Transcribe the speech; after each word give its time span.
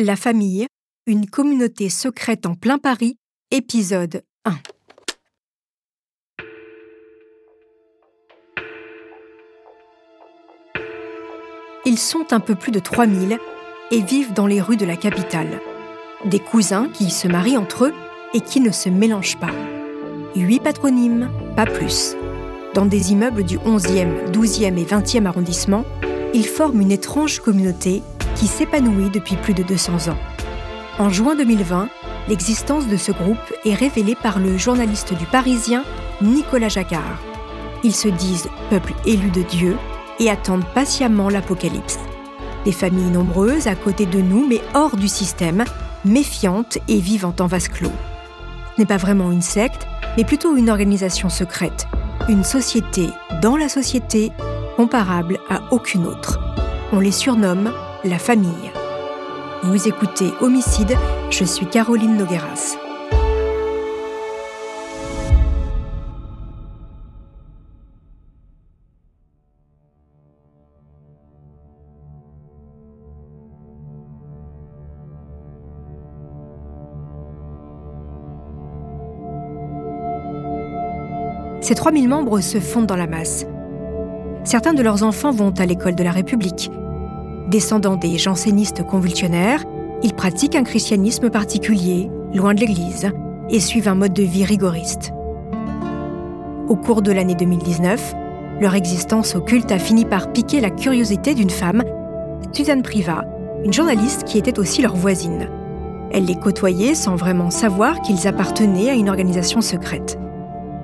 La 0.00 0.14
famille, 0.14 0.68
une 1.08 1.28
communauté 1.28 1.88
secrète 1.88 2.46
en 2.46 2.54
plein 2.54 2.78
Paris, 2.78 3.16
épisode 3.50 4.22
1. 4.44 4.54
Ils 11.84 11.98
sont 11.98 12.32
un 12.32 12.38
peu 12.38 12.54
plus 12.54 12.70
de 12.70 12.78
3000 12.78 13.40
et 13.90 14.00
vivent 14.00 14.34
dans 14.34 14.46
les 14.46 14.60
rues 14.60 14.76
de 14.76 14.86
la 14.86 14.94
capitale. 14.94 15.60
Des 16.26 16.38
cousins 16.38 16.88
qui 16.90 17.10
se 17.10 17.26
marient 17.26 17.58
entre 17.58 17.86
eux 17.86 17.94
et 18.34 18.40
qui 18.40 18.60
ne 18.60 18.70
se 18.70 18.88
mélangent 18.88 19.40
pas. 19.40 19.50
Huit 20.36 20.60
patronymes, 20.60 21.28
pas 21.56 21.66
plus. 21.66 22.14
Dans 22.72 22.86
des 22.86 23.10
immeubles 23.10 23.42
du 23.42 23.58
11e, 23.58 24.30
12e 24.30 24.78
et 24.78 24.84
20e 24.84 25.26
arrondissement, 25.26 25.84
ils 26.34 26.46
forment 26.46 26.82
une 26.82 26.92
étrange 26.92 27.40
communauté 27.40 28.04
qui 28.38 28.46
s'épanouit 28.46 29.10
depuis 29.10 29.36
plus 29.36 29.54
de 29.54 29.62
200 29.62 30.10
ans. 30.10 30.18
En 30.98 31.10
juin 31.10 31.34
2020, 31.36 31.88
l'existence 32.28 32.86
de 32.86 32.96
ce 32.96 33.12
groupe 33.12 33.38
est 33.64 33.74
révélée 33.74 34.14
par 34.14 34.38
le 34.38 34.56
journaliste 34.56 35.14
du 35.14 35.26
Parisien 35.26 35.84
Nicolas 36.22 36.68
Jacquard. 36.68 37.18
Ils 37.84 37.94
se 37.94 38.08
disent 38.08 38.48
peuple 38.70 38.94
élu 39.06 39.30
de 39.30 39.42
Dieu 39.42 39.76
et 40.18 40.30
attendent 40.30 40.66
patiemment 40.74 41.28
l'apocalypse. 41.28 41.98
Des 42.64 42.72
familles 42.72 43.10
nombreuses 43.10 43.66
à 43.66 43.74
côté 43.74 44.06
de 44.06 44.20
nous, 44.20 44.46
mais 44.46 44.60
hors 44.74 44.96
du 44.96 45.08
système, 45.08 45.64
méfiantes 46.04 46.78
et 46.88 46.98
vivant 46.98 47.34
en 47.40 47.46
vase 47.46 47.68
clos. 47.68 47.92
Ce 48.74 48.80
n'est 48.80 48.86
pas 48.86 48.96
vraiment 48.96 49.32
une 49.32 49.42
secte, 49.42 49.86
mais 50.16 50.24
plutôt 50.24 50.56
une 50.56 50.70
organisation 50.70 51.28
secrète, 51.28 51.86
une 52.28 52.44
société 52.44 53.08
dans 53.42 53.56
la 53.56 53.68
société 53.68 54.32
comparable 54.76 55.38
à 55.48 55.60
aucune 55.72 56.06
autre. 56.06 56.40
On 56.92 57.00
les 57.00 57.12
surnomme 57.12 57.72
la 58.04 58.18
famille. 58.18 58.70
Vous 59.64 59.88
écoutez 59.88 60.32
Homicide, 60.40 60.96
je 61.30 61.44
suis 61.44 61.66
Caroline 61.66 62.16
Nogueras. 62.16 62.76
Ces 81.60 81.74
3000 81.74 82.08
membres 82.08 82.40
se 82.40 82.60
fondent 82.60 82.86
dans 82.86 82.96
la 82.96 83.06
masse. 83.06 83.44
Certains 84.44 84.72
de 84.72 84.82
leurs 84.82 85.02
enfants 85.02 85.32
vont 85.32 85.50
à 85.50 85.66
l'école 85.66 85.96
de 85.96 86.04
la 86.04 86.12
République. 86.12 86.70
Descendants 87.48 87.96
des 87.96 88.18
jansénistes 88.18 88.84
convulsionnaires, 88.84 89.64
ils 90.02 90.12
pratiquent 90.12 90.54
un 90.54 90.64
christianisme 90.64 91.30
particulier, 91.30 92.10
loin 92.34 92.52
de 92.52 92.60
l'Église, 92.60 93.10
et 93.48 93.58
suivent 93.58 93.88
un 93.88 93.94
mode 93.94 94.12
de 94.12 94.22
vie 94.22 94.44
rigoriste. 94.44 95.12
Au 96.68 96.76
cours 96.76 97.00
de 97.00 97.10
l'année 97.10 97.34
2019, 97.34 98.14
leur 98.60 98.74
existence 98.74 99.34
occulte 99.34 99.72
a 99.72 99.78
fini 99.78 100.04
par 100.04 100.30
piquer 100.30 100.60
la 100.60 100.68
curiosité 100.68 101.34
d'une 101.34 101.48
femme, 101.48 101.82
Suzanne 102.52 102.82
Priva, 102.82 103.24
une 103.64 103.72
journaliste 103.72 104.24
qui 104.24 104.36
était 104.36 104.58
aussi 104.58 104.82
leur 104.82 104.94
voisine. 104.94 105.48
Elle 106.12 106.26
les 106.26 106.38
côtoyait 106.38 106.94
sans 106.94 107.16
vraiment 107.16 107.48
savoir 107.48 108.02
qu'ils 108.02 108.28
appartenaient 108.28 108.90
à 108.90 108.94
une 108.94 109.08
organisation 109.08 109.62
secrète. 109.62 110.18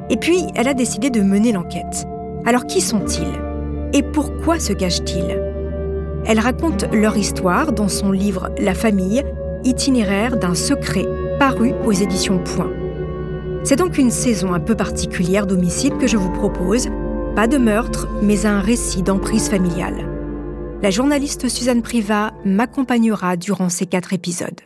Et 0.08 0.16
puis, 0.16 0.46
elle 0.54 0.68
a 0.68 0.74
décidé 0.74 1.10
de 1.10 1.20
mener 1.20 1.52
l'enquête. 1.52 2.06
Alors 2.46 2.64
qui 2.64 2.80
sont-ils? 2.80 3.38
Et 3.92 4.02
pourquoi 4.02 4.58
se 4.58 4.72
cachent-ils? 4.72 5.53
Elle 6.26 6.40
raconte 6.40 6.86
leur 6.92 7.16
histoire 7.16 7.72
dans 7.72 7.88
son 7.88 8.10
livre 8.10 8.50
La 8.58 8.74
famille, 8.74 9.22
itinéraire 9.62 10.38
d'un 10.38 10.54
secret, 10.54 11.04
paru 11.38 11.72
aux 11.84 11.92
éditions 11.92 12.38
Point. 12.38 12.70
C'est 13.62 13.76
donc 13.76 13.98
une 13.98 14.10
saison 14.10 14.54
un 14.54 14.60
peu 14.60 14.74
particulière 14.74 15.46
d'homicide 15.46 15.98
que 15.98 16.06
je 16.06 16.16
vous 16.16 16.30
propose. 16.30 16.88
Pas 17.36 17.46
de 17.46 17.58
meurtre, 17.58 18.08
mais 18.22 18.46
un 18.46 18.60
récit 18.60 19.02
d'emprise 19.02 19.48
familiale. 19.48 20.08
La 20.82 20.90
journaliste 20.90 21.48
Suzanne 21.48 21.82
Priva 21.82 22.32
m'accompagnera 22.44 23.36
durant 23.36 23.68
ces 23.68 23.86
quatre 23.86 24.12
épisodes. 24.12 24.60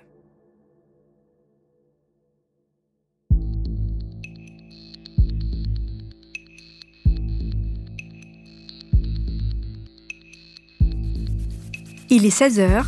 Il 12.10 12.24
est 12.24 12.34
16h 12.34 12.84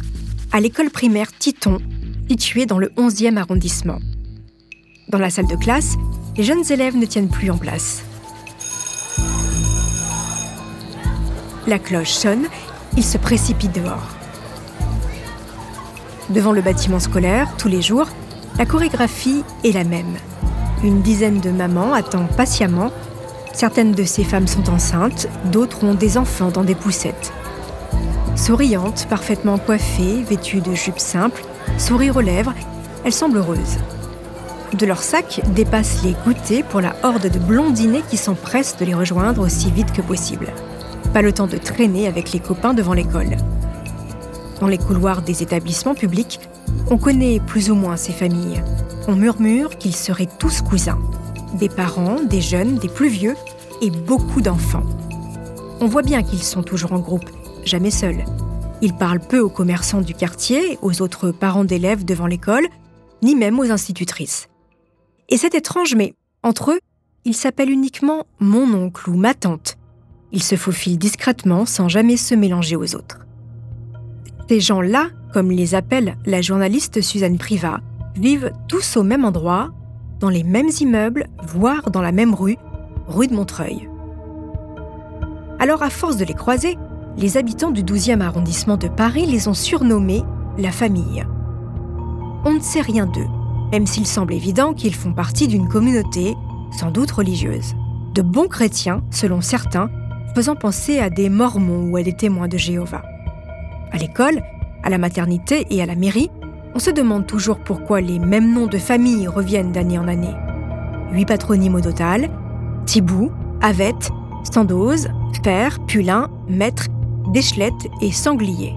à 0.51 0.61
l'école 0.61 0.89
primaire 0.89 1.31
Titon, 1.39 1.77
située 2.31 2.65
dans 2.65 2.79
le 2.79 2.89
11e 2.97 3.37
arrondissement. 3.37 3.99
Dans 5.11 5.19
la 5.19 5.29
salle 5.29 5.47
de 5.47 5.57
classe, 5.57 5.97
les 6.39 6.43
jeunes 6.43 6.65
élèves 6.71 6.97
ne 6.97 7.05
tiennent 7.05 7.29
plus 7.29 7.51
en 7.51 7.59
place. 7.59 8.03
La 11.67 11.79
cloche 11.79 12.13
sonne, 12.13 12.47
ils 12.97 13.05
se 13.05 13.19
précipitent 13.19 13.75
dehors. 13.75 14.09
Devant 16.31 16.53
le 16.53 16.63
bâtiment 16.63 16.99
scolaire, 16.99 17.55
tous 17.59 17.69
les 17.69 17.83
jours, 17.83 18.09
la 18.57 18.65
chorégraphie 18.65 19.45
est 19.65 19.73
la 19.73 19.85
même. 19.85 20.17
Une 20.83 21.03
dizaine 21.03 21.41
de 21.41 21.51
mamans 21.51 21.93
attendent 21.93 22.35
patiemment. 22.39 22.91
Certaines 23.53 23.93
de 23.93 24.05
ces 24.05 24.25
femmes 24.25 24.49
sont 24.49 24.71
enceintes, 24.71 25.29
d'autres 25.53 25.85
ont 25.85 25.95
des 25.95 26.17
enfants 26.17 26.51
dans 26.51 26.65
des 26.65 26.75
poussettes. 26.75 27.35
Souriante, 28.41 29.07
parfaitement 29.11 29.59
coiffée, 29.59 30.23
vêtue 30.23 30.63
de 30.63 30.73
jupes 30.75 30.99
simples, 30.99 31.45
sourire 31.77 32.17
aux 32.17 32.23
lèvres, 32.23 32.55
elles 33.05 33.13
semblent 33.13 33.37
heureuses. 33.37 33.77
De 34.73 34.87
leur 34.87 35.03
sac 35.03 35.43
dépassent 35.55 36.03
les 36.03 36.17
goûters 36.25 36.65
pour 36.65 36.81
la 36.81 36.97
horde 37.03 37.29
de 37.29 37.39
blondinés 37.39 38.03
qui 38.09 38.17
s'empressent 38.17 38.79
de 38.79 38.87
les 38.87 38.95
rejoindre 38.95 39.43
aussi 39.43 39.71
vite 39.71 39.93
que 39.93 40.01
possible. 40.01 40.47
Pas 41.13 41.21
le 41.21 41.33
temps 41.33 41.49
de 41.49 41.59
traîner 41.59 42.09
avec 42.09 42.33
les 42.33 42.41
copains 42.41 42.73
devant 42.73 42.95
l'école. 42.95 43.37
Dans 44.59 44.69
les 44.69 44.79
couloirs 44.79 45.21
des 45.21 45.43
établissements 45.43 45.95
publics, 45.95 46.41
on 46.91 46.97
connaît 46.97 47.41
plus 47.41 47.71
ou 47.71 47.75
moins 47.75 47.99
ces 47.99 48.13
familles. 48.13 48.63
On 49.07 49.17
murmure 49.17 49.77
qu'ils 49.77 49.95
seraient 49.95 50.29
tous 50.39 50.63
cousins. 50.63 50.99
Des 51.59 51.69
parents, 51.69 52.23
des 52.23 52.41
jeunes, 52.41 52.77
des 52.77 52.89
plus 52.89 53.11
vieux 53.11 53.37
et 53.83 53.91
beaucoup 53.91 54.41
d'enfants. 54.41 54.87
On 55.83 55.87
voit 55.87 56.03
bien 56.03 56.23
qu'ils 56.23 56.43
sont 56.43 56.63
toujours 56.63 56.95
en 56.95 57.01
groupe, 57.01 57.29
jamais 57.65 57.91
seuls. 57.91 58.25
Ils 58.83 58.95
parlent 58.95 59.21
peu 59.21 59.41
aux 59.41 59.51
commerçants 59.51 60.01
du 60.01 60.15
quartier, 60.15 60.79
aux 60.83 61.03
autres 61.03 61.31
parents 61.31 61.65
d'élèves 61.65 62.05
devant 62.05 62.27
l'école, 62.27 62.67
ni 63.23 63.35
même 63.35 63.59
aux 63.59 63.71
institutrices. 63.71 64.49
Et 65.29 65.37
c'est 65.37 65.55
étrange, 65.55 65.95
mais 65.95 66.15
entre 66.43 66.73
eux, 66.73 66.81
ils 67.25 67.35
s'appellent 67.35 67.71
uniquement 67.71 68.27
mon 68.39 68.73
oncle 68.75 69.11
ou 69.11 69.17
ma 69.17 69.35
tante. 69.35 69.77
Ils 70.33 70.43
se 70.43 70.57
faufilent 70.57 70.99
discrètement 70.99 71.67
sans 71.67 71.89
jamais 71.89 72.17
se 72.17 72.35
mélanger 72.35 72.77
aux 72.77 72.95
autres. 72.95 73.27
Ces 74.49 74.61
gens-là, 74.61 75.09
comme 75.33 75.51
les 75.51 75.75
appelle 75.75 76.17
la 76.25 76.43
journaliste 76.43 77.03
Suzanne 77.03 77.39
Priva, 77.39 77.81
vivent 78.17 78.53
tous 78.69 78.97
au 78.97 79.03
même 79.03 79.25
endroit, 79.25 79.71
dans 80.19 80.29
les 80.29 80.43
mêmes 80.43 80.71
immeubles, 80.81 81.29
voire 81.43 81.91
dans 81.91 82.03
la 82.03 82.13
même 82.13 82.35
rue, 82.35 82.57
rue 83.07 83.27
de 83.27 83.35
Montreuil. 83.35 83.89
Alors 85.59 85.83
à 85.83 85.91
force 85.91 86.17
de 86.17 86.25
les 86.25 86.35
croiser, 86.35 86.77
les 87.21 87.37
habitants 87.37 87.71
du 87.71 87.85
12e 87.85 88.23
arrondissement 88.23 88.79
de 88.79 88.89
Paris 88.89 89.27
les 89.27 89.47
ont 89.47 89.55
surnommés 89.55 90.23
la 90.57 90.73
famille. 90.73 91.27
On 92.47 92.55
ne 92.55 92.61
sait 92.61 92.81
rien 92.81 93.05
d'eux, 93.05 93.27
même 93.73 93.87
s'il 93.87 94.07
semble 94.07 94.33
évident 94.33 94.73
qu'ils 94.73 94.95
font 94.95 95.13
partie 95.13 95.47
d'une 95.47 95.69
communauté, 95.69 96.35
sans 96.73 96.91
doute 96.91 97.11
religieuse. 97.11 97.75
De 98.15 98.23
bons 98.23 98.49
chrétiens, 98.49 99.03
selon 99.11 99.43
certains, 99.43 99.91
faisant 100.35 100.57
penser 100.57 100.99
à 100.99 101.11
des 101.11 101.29
mormons 101.29 101.91
ou 101.91 101.97
à 101.99 102.03
des 102.03 102.17
témoins 102.17 102.49
de 102.49 102.57
Jéhovah. 102.57 103.03
À 103.93 103.99
l'école, 103.99 104.43
à 104.83 104.89
la 104.89 104.97
maternité 104.97 105.67
et 105.69 105.83
à 105.83 105.87
la 105.87 105.97
mairie, 105.97 106.31
on 106.75 106.79
se 106.79 106.91
demande 106.91 107.27
toujours 107.27 107.59
pourquoi 107.59 108.01
les 108.01 108.19
mêmes 108.19 108.55
noms 108.55 108.67
de 108.67 108.79
famille 108.79 109.29
reviennent 109.29 109.73
d'année 109.73 109.99
en 109.99 110.09
année. 110.09 110.35
Huit 111.13 111.27
patronymes 111.27 111.75
au 111.75 111.81
total 111.83 112.31
Thibou, 112.87 113.31
Avette, 113.61 114.11
Standose, 114.43 115.09
Père, 115.43 115.85
Pulin, 115.87 116.29
Maître, 116.49 116.87
Déchelette 117.33 117.87
et 118.01 118.11
Sanglier. 118.11 118.75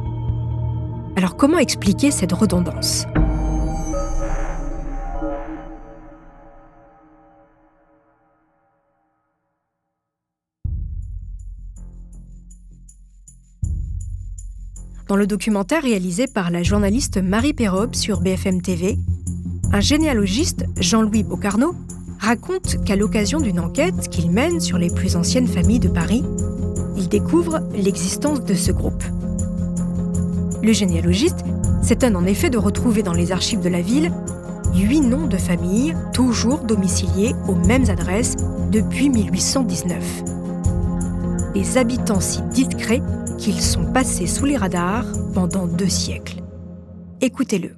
Alors 1.16 1.36
comment 1.36 1.58
expliquer 1.58 2.12
cette 2.12 2.34
redondance? 2.34 3.08
Dans 15.08 15.16
le 15.16 15.26
documentaire 15.26 15.82
réalisé 15.82 16.28
par 16.28 16.52
la 16.52 16.62
journaliste 16.62 17.18
Marie 17.18 17.54
Perrobe 17.54 17.96
sur 17.96 18.22
BFM 18.22 18.62
TV, 18.62 19.00
un 19.72 19.80
généalogiste, 19.80 20.66
Jean-Louis 20.80 21.24
Bocarno, 21.24 21.74
raconte 22.20 22.84
qu'à 22.86 22.96
l'occasion 22.96 23.40
d'une 23.40 23.60
enquête 23.60 24.10
qu'il 24.10 24.30
mène 24.30 24.60
sur 24.60 24.78
les 24.78 24.92
plus 24.92 25.16
anciennes 25.16 25.48
familles 25.48 25.80
de 25.80 25.90
Paris, 25.90 26.24
il 26.96 27.10
découvre 27.10 27.60
l'existence 27.74 28.44
de 28.44 28.54
ce 28.54 28.72
groupe. 28.72 29.04
Le 30.62 30.72
généalogiste 30.72 31.44
s'étonne 31.82 32.16
en 32.16 32.26
effet 32.26 32.50
de 32.50 32.58
retrouver 32.58 33.04
dans 33.04 33.14
les 33.14 33.32
archives 33.32 33.60
de 33.60 33.70
la 33.70 33.82
ville 33.82 34.12
huit 34.74 35.02
noms 35.02 35.28
de 35.28 35.38
familles 35.38 35.96
toujours 36.14 36.60
domiciliés 36.60 37.34
aux 37.48 37.56
mêmes 37.56 37.90
adresses 37.90 38.36
depuis 38.72 39.10
1819. 39.10 40.24
Les 41.56 41.78
habitants 41.78 42.20
si 42.20 42.42
discrets 42.44 43.02
qu'ils 43.38 43.62
sont 43.62 43.86
passés 43.86 44.28
sous 44.28 44.46
les 44.46 44.58
radars 44.58 45.06
pendant 45.34 45.68
deux 45.68 45.90
siècles. 45.90 46.42
Écoutez-le. 47.22 47.76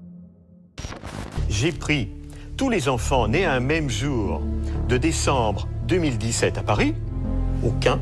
J'ai 1.49 1.71
pris 1.71 2.09
tous 2.57 2.69
les 2.69 2.87
enfants 2.87 3.27
nés 3.27 3.45
un 3.45 3.59
même 3.59 3.89
jour 3.89 4.41
de 4.87 4.97
décembre 4.97 5.67
2017 5.87 6.57
à 6.57 6.63
Paris. 6.63 6.95
Aucun 7.63 7.99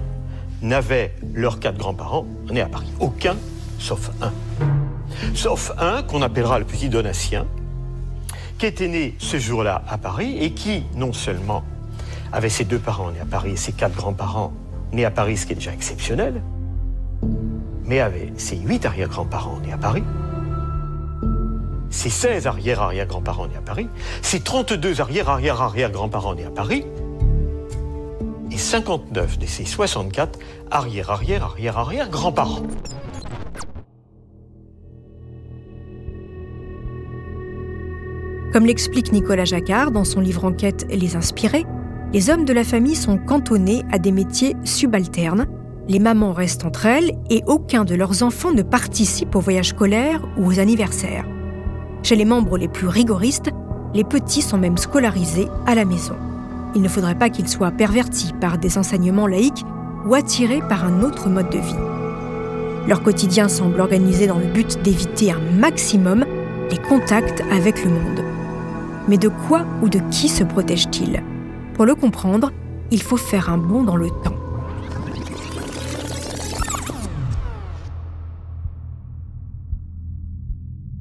n'avait 0.63 1.13
leurs 1.33 1.59
quatre 1.59 1.77
grands-parents 1.77 2.25
nés 2.49 2.61
à 2.61 2.67
Paris. 2.67 2.91
Aucun, 2.99 3.35
sauf 3.77 4.09
un. 4.21 4.31
Sauf 5.35 5.71
un 5.77 6.01
qu'on 6.01 6.21
appellera 6.21 6.57
le 6.57 6.65
petit 6.65 6.89
Donatien, 6.89 7.45
qui 8.57 8.65
était 8.65 8.87
né 8.87 9.15
ce 9.19 9.37
jour-là 9.37 9.83
à 9.87 9.97
Paris 9.97 10.37
et 10.39 10.53
qui, 10.53 10.83
non 10.95 11.13
seulement 11.13 11.63
avait 12.31 12.49
ses 12.49 12.63
deux 12.63 12.79
parents 12.79 13.11
nés 13.11 13.19
à 13.19 13.25
Paris 13.25 13.51
et 13.51 13.57
ses 13.57 13.73
quatre 13.73 13.95
grands-parents 13.95 14.53
nés 14.91 15.05
à 15.05 15.11
Paris, 15.11 15.37
ce 15.37 15.45
qui 15.45 15.53
est 15.53 15.57
déjà 15.57 15.73
exceptionnel, 15.73 16.41
mais 17.85 17.99
avait 17.99 18.33
ses 18.37 18.57
huit 18.57 18.85
arrière-grands-parents 18.85 19.59
nés 19.59 19.73
à 19.73 19.77
Paris, 19.77 20.03
ses 21.89 22.09
16 22.09 22.47
arrière-arrière-grands-parents 22.47 23.47
nés 23.47 23.57
à 23.57 23.61
Paris, 23.61 23.87
ses 24.21 24.39
32 24.39 25.01
arrière-arrière-arrière-grands-parents 25.01 26.35
nés 26.35 26.45
à 26.45 26.49
Paris, 26.49 26.85
59 28.73 29.37
de 29.37 29.45
ses 29.45 29.65
64 29.65 30.39
arrière-arrière-arrière-arrière-grands-parents. 30.71 32.63
Comme 38.51 38.65
l'explique 38.65 39.11
Nicolas 39.11 39.45
Jacquard 39.45 39.91
dans 39.91 40.05
son 40.05 40.21
livre 40.21 40.45
Enquête 40.45 40.87
Les 40.89 41.15
Inspirés, 41.15 41.67
les 42.13 42.31
hommes 42.31 42.45
de 42.45 42.53
la 42.53 42.63
famille 42.63 42.95
sont 42.95 43.19
cantonnés 43.19 43.83
à 43.91 43.99
des 43.99 44.11
métiers 44.11 44.55
subalternes 44.63 45.45
les 45.87 45.99
mamans 45.99 46.33
restent 46.33 46.65
entre 46.65 46.87
elles 46.87 47.11
et 47.29 47.43
aucun 47.45 47.83
de 47.83 47.93
leurs 47.93 48.23
enfants 48.23 48.53
ne 48.53 48.63
participe 48.63 49.35
aux 49.35 49.39
voyages 49.39 49.69
scolaires 49.69 50.27
ou 50.35 50.47
aux 50.47 50.59
anniversaires. 50.59 51.27
Chez 52.01 52.15
les 52.15 52.25
membres 52.25 52.57
les 52.57 52.69
plus 52.69 52.87
rigoristes, 52.87 53.51
les 53.93 54.03
petits 54.03 54.41
sont 54.41 54.57
même 54.57 54.77
scolarisés 54.77 55.47
à 55.67 55.75
la 55.75 55.85
maison. 55.85 56.15
Il 56.75 56.81
ne 56.81 56.87
faudrait 56.87 57.17
pas 57.17 57.29
qu'ils 57.29 57.47
soient 57.47 57.71
pervertis 57.71 58.33
par 58.39 58.57
des 58.57 58.77
enseignements 58.77 59.27
laïques 59.27 59.65
ou 60.05 60.15
attirés 60.15 60.61
par 60.67 60.85
un 60.85 61.03
autre 61.03 61.29
mode 61.29 61.49
de 61.49 61.59
vie. 61.59 62.87
Leur 62.87 63.03
quotidien 63.03 63.47
semble 63.47 63.79
organisé 63.79 64.27
dans 64.27 64.39
le 64.39 64.47
but 64.47 64.81
d'éviter 64.83 65.31
un 65.31 65.39
maximum 65.39 66.25
les 66.69 66.77
contacts 66.77 67.43
avec 67.51 67.83
le 67.85 67.91
monde. 67.91 68.23
Mais 69.07 69.17
de 69.17 69.29
quoi 69.47 69.65
ou 69.81 69.89
de 69.89 69.99
qui 70.09 70.27
se 70.27 70.43
protègent-ils 70.43 71.21
Pour 71.75 71.85
le 71.85 71.95
comprendre, 71.95 72.51
il 72.91 73.01
faut 73.01 73.17
faire 73.17 73.49
un 73.49 73.57
bond 73.57 73.83
dans 73.83 73.95
le 73.95 74.09
temps. 74.09 74.35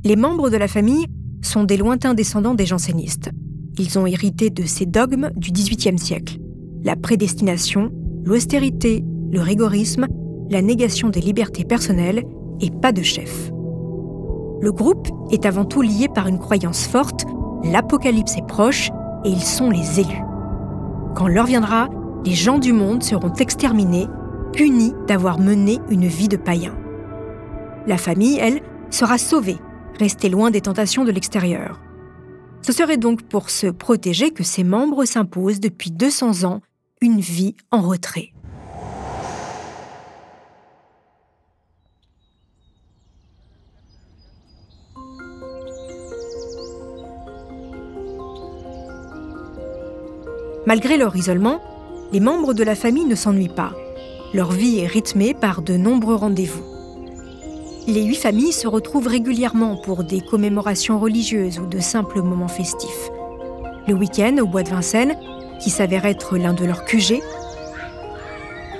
Les 0.04 0.16
membres 0.16 0.50
de 0.50 0.56
la 0.56 0.68
famille 0.68 1.06
sont 1.42 1.64
des 1.64 1.76
lointains 1.76 2.14
descendants 2.14 2.54
des 2.54 2.66
jansénistes. 2.66 3.30
Ils 3.78 3.98
ont 3.98 4.06
hérité 4.06 4.50
de 4.50 4.64
ces 4.64 4.86
dogmes 4.86 5.30
du 5.36 5.50
XVIIIe 5.50 5.98
siècle. 5.98 6.38
La 6.84 6.96
prédestination, 6.96 7.90
l'austérité, 8.24 9.04
le 9.30 9.40
rigorisme, 9.40 10.06
la 10.50 10.62
négation 10.62 11.08
des 11.08 11.20
libertés 11.20 11.64
personnelles 11.64 12.24
et 12.60 12.70
pas 12.70 12.92
de 12.92 13.02
chef. 13.02 13.50
Le 14.60 14.70
groupe 14.72 15.08
est 15.30 15.46
avant 15.46 15.64
tout 15.64 15.82
lié 15.82 16.08
par 16.14 16.28
une 16.28 16.38
croyance 16.38 16.86
forte, 16.86 17.24
l'apocalypse 17.64 18.36
est 18.36 18.46
proche 18.46 18.90
et 19.24 19.30
ils 19.30 19.42
sont 19.42 19.70
les 19.70 20.00
élus. 20.00 20.22
Quand 21.14 21.26
l'heure 21.26 21.46
viendra, 21.46 21.88
les 22.24 22.34
gens 22.34 22.58
du 22.58 22.72
monde 22.72 23.02
seront 23.02 23.32
exterminés, 23.34 24.06
punis 24.52 24.92
d'avoir 25.08 25.38
mené 25.38 25.78
une 25.90 26.06
vie 26.06 26.28
de 26.28 26.36
païen. 26.36 26.76
La 27.86 27.96
famille, 27.96 28.38
elle, 28.38 28.60
sera 28.90 29.18
sauvée 29.18 29.56
rester 29.98 30.28
loin 30.28 30.50
des 30.50 30.60
tentations 30.60 31.04
de 31.04 31.10
l'extérieur. 31.10 31.80
Ce 32.62 32.72
serait 32.72 32.96
donc 32.96 33.22
pour 33.22 33.50
se 33.50 33.66
protéger 33.66 34.30
que 34.30 34.44
ses 34.44 34.62
membres 34.62 35.04
s'imposent 35.04 35.60
depuis 35.60 35.90
200 35.90 36.44
ans 36.44 36.60
une 37.00 37.20
vie 37.20 37.56
en 37.72 37.82
retrait. 37.82 38.32
Malgré 50.64 50.96
leur 50.96 51.16
isolement, 51.16 51.60
les 52.12 52.20
membres 52.20 52.54
de 52.54 52.62
la 52.62 52.76
famille 52.76 53.04
ne 53.04 53.16
s'ennuient 53.16 53.48
pas. 53.48 53.74
Leur 54.32 54.52
vie 54.52 54.78
est 54.78 54.86
rythmée 54.86 55.34
par 55.34 55.60
de 55.60 55.76
nombreux 55.76 56.14
rendez-vous. 56.14 56.71
Les 57.88 58.04
huit 58.04 58.16
familles 58.16 58.52
se 58.52 58.68
retrouvent 58.68 59.08
régulièrement 59.08 59.76
pour 59.76 60.04
des 60.04 60.20
commémorations 60.20 61.00
religieuses 61.00 61.58
ou 61.58 61.66
de 61.66 61.80
simples 61.80 62.22
moments 62.22 62.46
festifs. 62.46 63.10
Le 63.88 63.94
week-end 63.94 64.36
au 64.40 64.46
bois 64.46 64.62
de 64.62 64.68
Vincennes, 64.68 65.16
qui 65.58 65.70
s'avère 65.70 66.06
être 66.06 66.38
l'un 66.38 66.52
de 66.52 66.64
leurs 66.64 66.84
QG, 66.84 67.20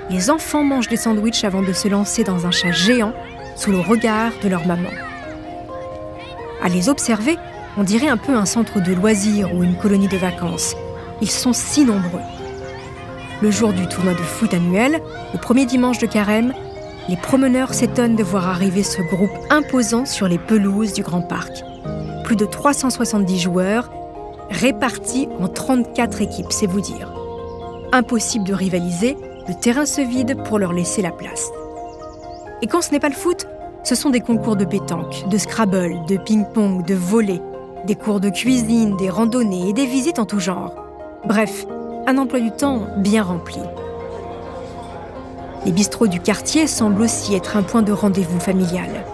les 0.08 0.30
enfants 0.30 0.62
mangent 0.62 0.88
des 0.88 0.96
sandwichs 0.96 1.42
avant 1.42 1.62
de 1.62 1.72
se 1.72 1.88
lancer 1.88 2.22
dans 2.22 2.46
un 2.46 2.52
chat 2.52 2.70
géant 2.70 3.12
sous 3.56 3.72
le 3.72 3.80
regard 3.80 4.30
de 4.40 4.48
leur 4.48 4.66
maman. 4.66 4.90
À 6.62 6.68
les 6.68 6.88
observer, 6.88 7.38
on 7.76 7.82
dirait 7.82 8.08
un 8.08 8.16
peu 8.16 8.34
un 8.36 8.46
centre 8.46 8.80
de 8.80 8.92
loisirs 8.92 9.52
ou 9.52 9.64
une 9.64 9.76
colonie 9.76 10.08
de 10.08 10.16
vacances. 10.16 10.76
Ils 11.20 11.30
sont 11.30 11.52
si 11.52 11.84
nombreux. 11.84 12.20
Le 13.40 13.50
jour 13.50 13.72
du 13.72 13.88
tournoi 13.88 14.12
de 14.12 14.18
foot 14.18 14.54
annuel, 14.54 15.00
au 15.34 15.38
premier 15.38 15.66
dimanche 15.66 15.98
de 15.98 16.06
carême, 16.06 16.54
les 17.08 17.16
promeneurs 17.16 17.74
s'étonnent 17.74 18.16
de 18.16 18.22
voir 18.22 18.48
arriver 18.48 18.82
ce 18.82 19.02
groupe 19.02 19.36
imposant 19.50 20.04
sur 20.04 20.28
les 20.28 20.38
pelouses 20.38 20.92
du 20.92 21.02
Grand 21.02 21.22
Parc. 21.22 21.64
Plus 22.24 22.36
de 22.36 22.46
370 22.46 23.38
joueurs 23.40 23.90
répartis 24.50 25.28
en 25.40 25.48
34 25.48 26.22
équipes, 26.22 26.50
c'est 26.52 26.66
vous 26.66 26.80
dire. 26.80 27.12
Impossible 27.92 28.44
de 28.44 28.54
rivaliser, 28.54 29.16
le 29.48 29.54
terrain 29.54 29.86
se 29.86 30.00
vide 30.00 30.42
pour 30.44 30.58
leur 30.58 30.72
laisser 30.72 31.02
la 31.02 31.10
place. 31.10 31.50
Et 32.60 32.66
quand 32.66 32.82
ce 32.82 32.92
n'est 32.92 33.00
pas 33.00 33.08
le 33.08 33.14
foot, 33.14 33.46
ce 33.82 33.94
sont 33.94 34.10
des 34.10 34.20
concours 34.20 34.56
de 34.56 34.64
pétanque, 34.64 35.28
de 35.28 35.38
scrabble, 35.38 36.06
de 36.06 36.16
ping-pong, 36.16 36.84
de 36.86 36.94
volley, 36.94 37.40
des 37.84 37.96
cours 37.96 38.20
de 38.20 38.28
cuisine, 38.28 38.96
des 38.96 39.10
randonnées 39.10 39.70
et 39.70 39.72
des 39.72 39.86
visites 39.86 40.20
en 40.20 40.26
tout 40.26 40.38
genre. 40.38 40.74
Bref, 41.24 41.66
un 42.06 42.18
emploi 42.18 42.40
du 42.40 42.52
temps 42.52 42.86
bien 42.98 43.24
rempli. 43.24 43.58
Les 45.64 45.72
bistrots 45.72 46.08
du 46.08 46.18
quartier 46.18 46.66
semblent 46.66 47.02
aussi 47.02 47.34
être 47.34 47.56
un 47.56 47.62
point 47.62 47.82
de 47.82 47.92
rendez-vous 47.92 48.40
familial. 48.40 49.04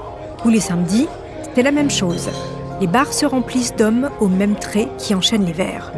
Tous 0.42 0.48
les 0.48 0.60
samedis, 0.60 1.06
c'est 1.54 1.62
la 1.62 1.72
même 1.72 1.90
chose. 1.90 2.30
Les 2.80 2.86
bars 2.86 3.12
se 3.12 3.26
remplissent 3.26 3.76
d'hommes 3.76 4.08
au 4.20 4.28
même 4.28 4.54
trait 4.54 4.88
qui 4.96 5.14
enchaînent 5.14 5.44
les 5.44 5.52
verres. 5.52 5.92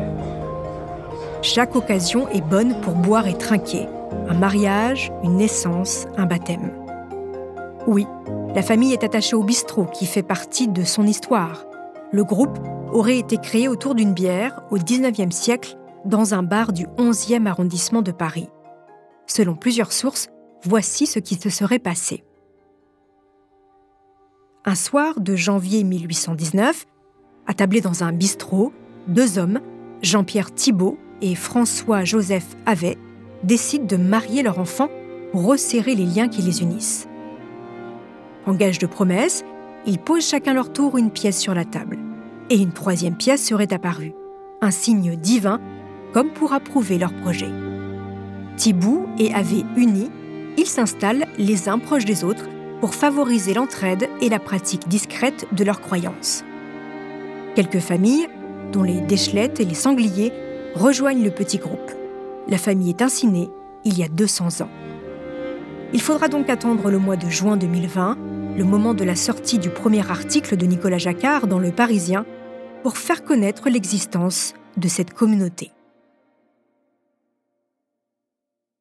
Chaque 1.42 1.76
occasion 1.76 2.28
est 2.30 2.40
bonne 2.40 2.80
pour 2.80 2.95
boire 2.95 3.28
et 3.28 3.38
trinquer, 3.38 3.87
un 4.28 4.35
mariage, 4.35 5.12
une 5.23 5.37
naissance, 5.37 6.07
un 6.16 6.26
baptême. 6.26 6.73
Oui, 7.87 8.07
la 8.54 8.62
famille 8.62 8.92
est 8.92 9.04
attachée 9.04 9.37
au 9.37 9.45
bistrot 9.45 9.85
qui 9.85 10.07
fait 10.07 10.25
partie 10.25 10.66
de 10.66 10.83
son 10.83 11.07
histoire. 11.07 11.64
Le 12.11 12.25
groupe 12.25 12.59
aurait 12.92 13.19
été 13.19 13.37
créé 13.37 13.69
autour 13.69 13.95
d'une 13.95 14.14
bière 14.14 14.62
au 14.71 14.76
XIXe 14.76 15.35
siècle 15.35 15.76
dans 16.04 16.35
un 16.35 16.42
bar 16.42 16.73
du 16.73 16.87
11e 16.99 17.47
arrondissement 17.47 18.02
de 18.02 18.11
Paris. 18.11 18.49
Selon 19.26 19.54
plusieurs 19.54 19.92
sources, 19.92 20.28
voici 20.64 21.07
ce 21.07 21.19
qui 21.19 21.35
se 21.37 21.50
serait 21.50 21.79
passé. 21.79 22.25
Un 24.64 24.75
soir 24.75 25.21
de 25.21 25.37
janvier 25.37 25.85
1819, 25.85 26.87
attablés 27.47 27.81
dans 27.81 28.05
un 28.05 28.12
bistrot, 28.12 28.73
deux 29.09 29.38
hommes, 29.38 29.61
Jean-Pierre 30.02 30.55
Thibault 30.55 30.99
et 31.23 31.35
François-Joseph 31.35 32.57
Havet, 32.67 32.99
décident 33.43 33.87
de 33.87 33.97
marier 33.97 34.43
leur 34.43 34.59
enfant 34.59 34.88
pour 35.33 35.47
resserrer 35.47 35.95
les 35.95 36.05
liens 36.05 36.29
qui 36.29 36.43
les 36.43 36.62
unissent. 36.62 37.09
En 38.47 38.55
gage 38.55 38.79
de 38.79 38.87
promesse, 38.87 39.45
ils 39.87 39.99
posent 39.99 40.29
chacun 40.29 40.55
leur 40.55 40.73
tour 40.73 40.99
une 40.99 41.11
pièce 41.11 41.38
sur 41.38 41.55
la 41.55 41.64
table. 41.64 41.99
Et 42.50 42.57
une 42.57 42.73
troisième 42.73 43.17
pièce 43.17 43.47
serait 43.47 43.73
apparue, 43.73 44.12
un 44.61 44.71
signe 44.71 45.17
divin, 45.17 45.61
comme 46.12 46.33
pour 46.33 46.52
approuver 46.52 46.99
leur 46.99 47.14
projet. 47.14 47.50
Thibault 48.57 49.07
et 49.19 49.33
Ave 49.33 49.64
unis, 49.76 50.11
ils 50.57 50.66
s'installent 50.66 51.26
les 51.38 51.69
uns 51.69 51.78
proches 51.78 52.04
des 52.04 52.25
autres 52.25 52.49
pour 52.80 52.95
favoriser 52.95 53.54
l'entraide 53.54 54.09
et 54.21 54.28
la 54.28 54.38
pratique 54.38 54.88
discrète 54.88 55.47
de 55.52 55.64
leurs 55.64 55.80
croyances. 55.80 56.45
Quelques 57.54 57.80
familles, 57.80 58.28
dont 58.73 58.83
les 58.83 59.00
Déchelettes 59.00 59.61
et 59.61 59.64
les 59.64 59.75
Sangliers, 59.75 60.33
rejoignent 60.75 61.25
le 61.25 61.30
petit 61.30 61.59
groupe. 61.59 61.90
La 62.49 62.59
famille 62.59 62.90
est 62.90 63.02
ainsi 63.02 63.26
née 63.26 63.50
il 63.85 63.99
y 63.99 64.02
a 64.02 64.09
200 64.09 64.62
ans. 64.62 64.71
Il 65.92 66.00
faudra 66.00 66.28
donc 66.28 66.49
attendre 66.49 66.90
le 66.90 66.99
mois 66.99 67.16
de 67.16 67.28
juin 67.28 67.57
2020, 67.57 68.16
le 68.57 68.64
moment 68.64 68.95
de 68.95 69.04
la 69.04 69.16
sortie 69.16 69.59
du 69.59 69.71
premier 69.71 70.09
article 70.09 70.57
de 70.57 70.66
Nicolas 70.66 70.99
Jacquard 70.99 71.47
dans 71.47 71.59
Le 71.59 71.73
Parisien, 71.73 72.25
pour 72.83 72.97
faire 72.97 73.25
connaître 73.25 73.69
l'existence 73.69 74.54
de 74.76 74.88
cette 74.88 75.12
communauté. 75.12 75.73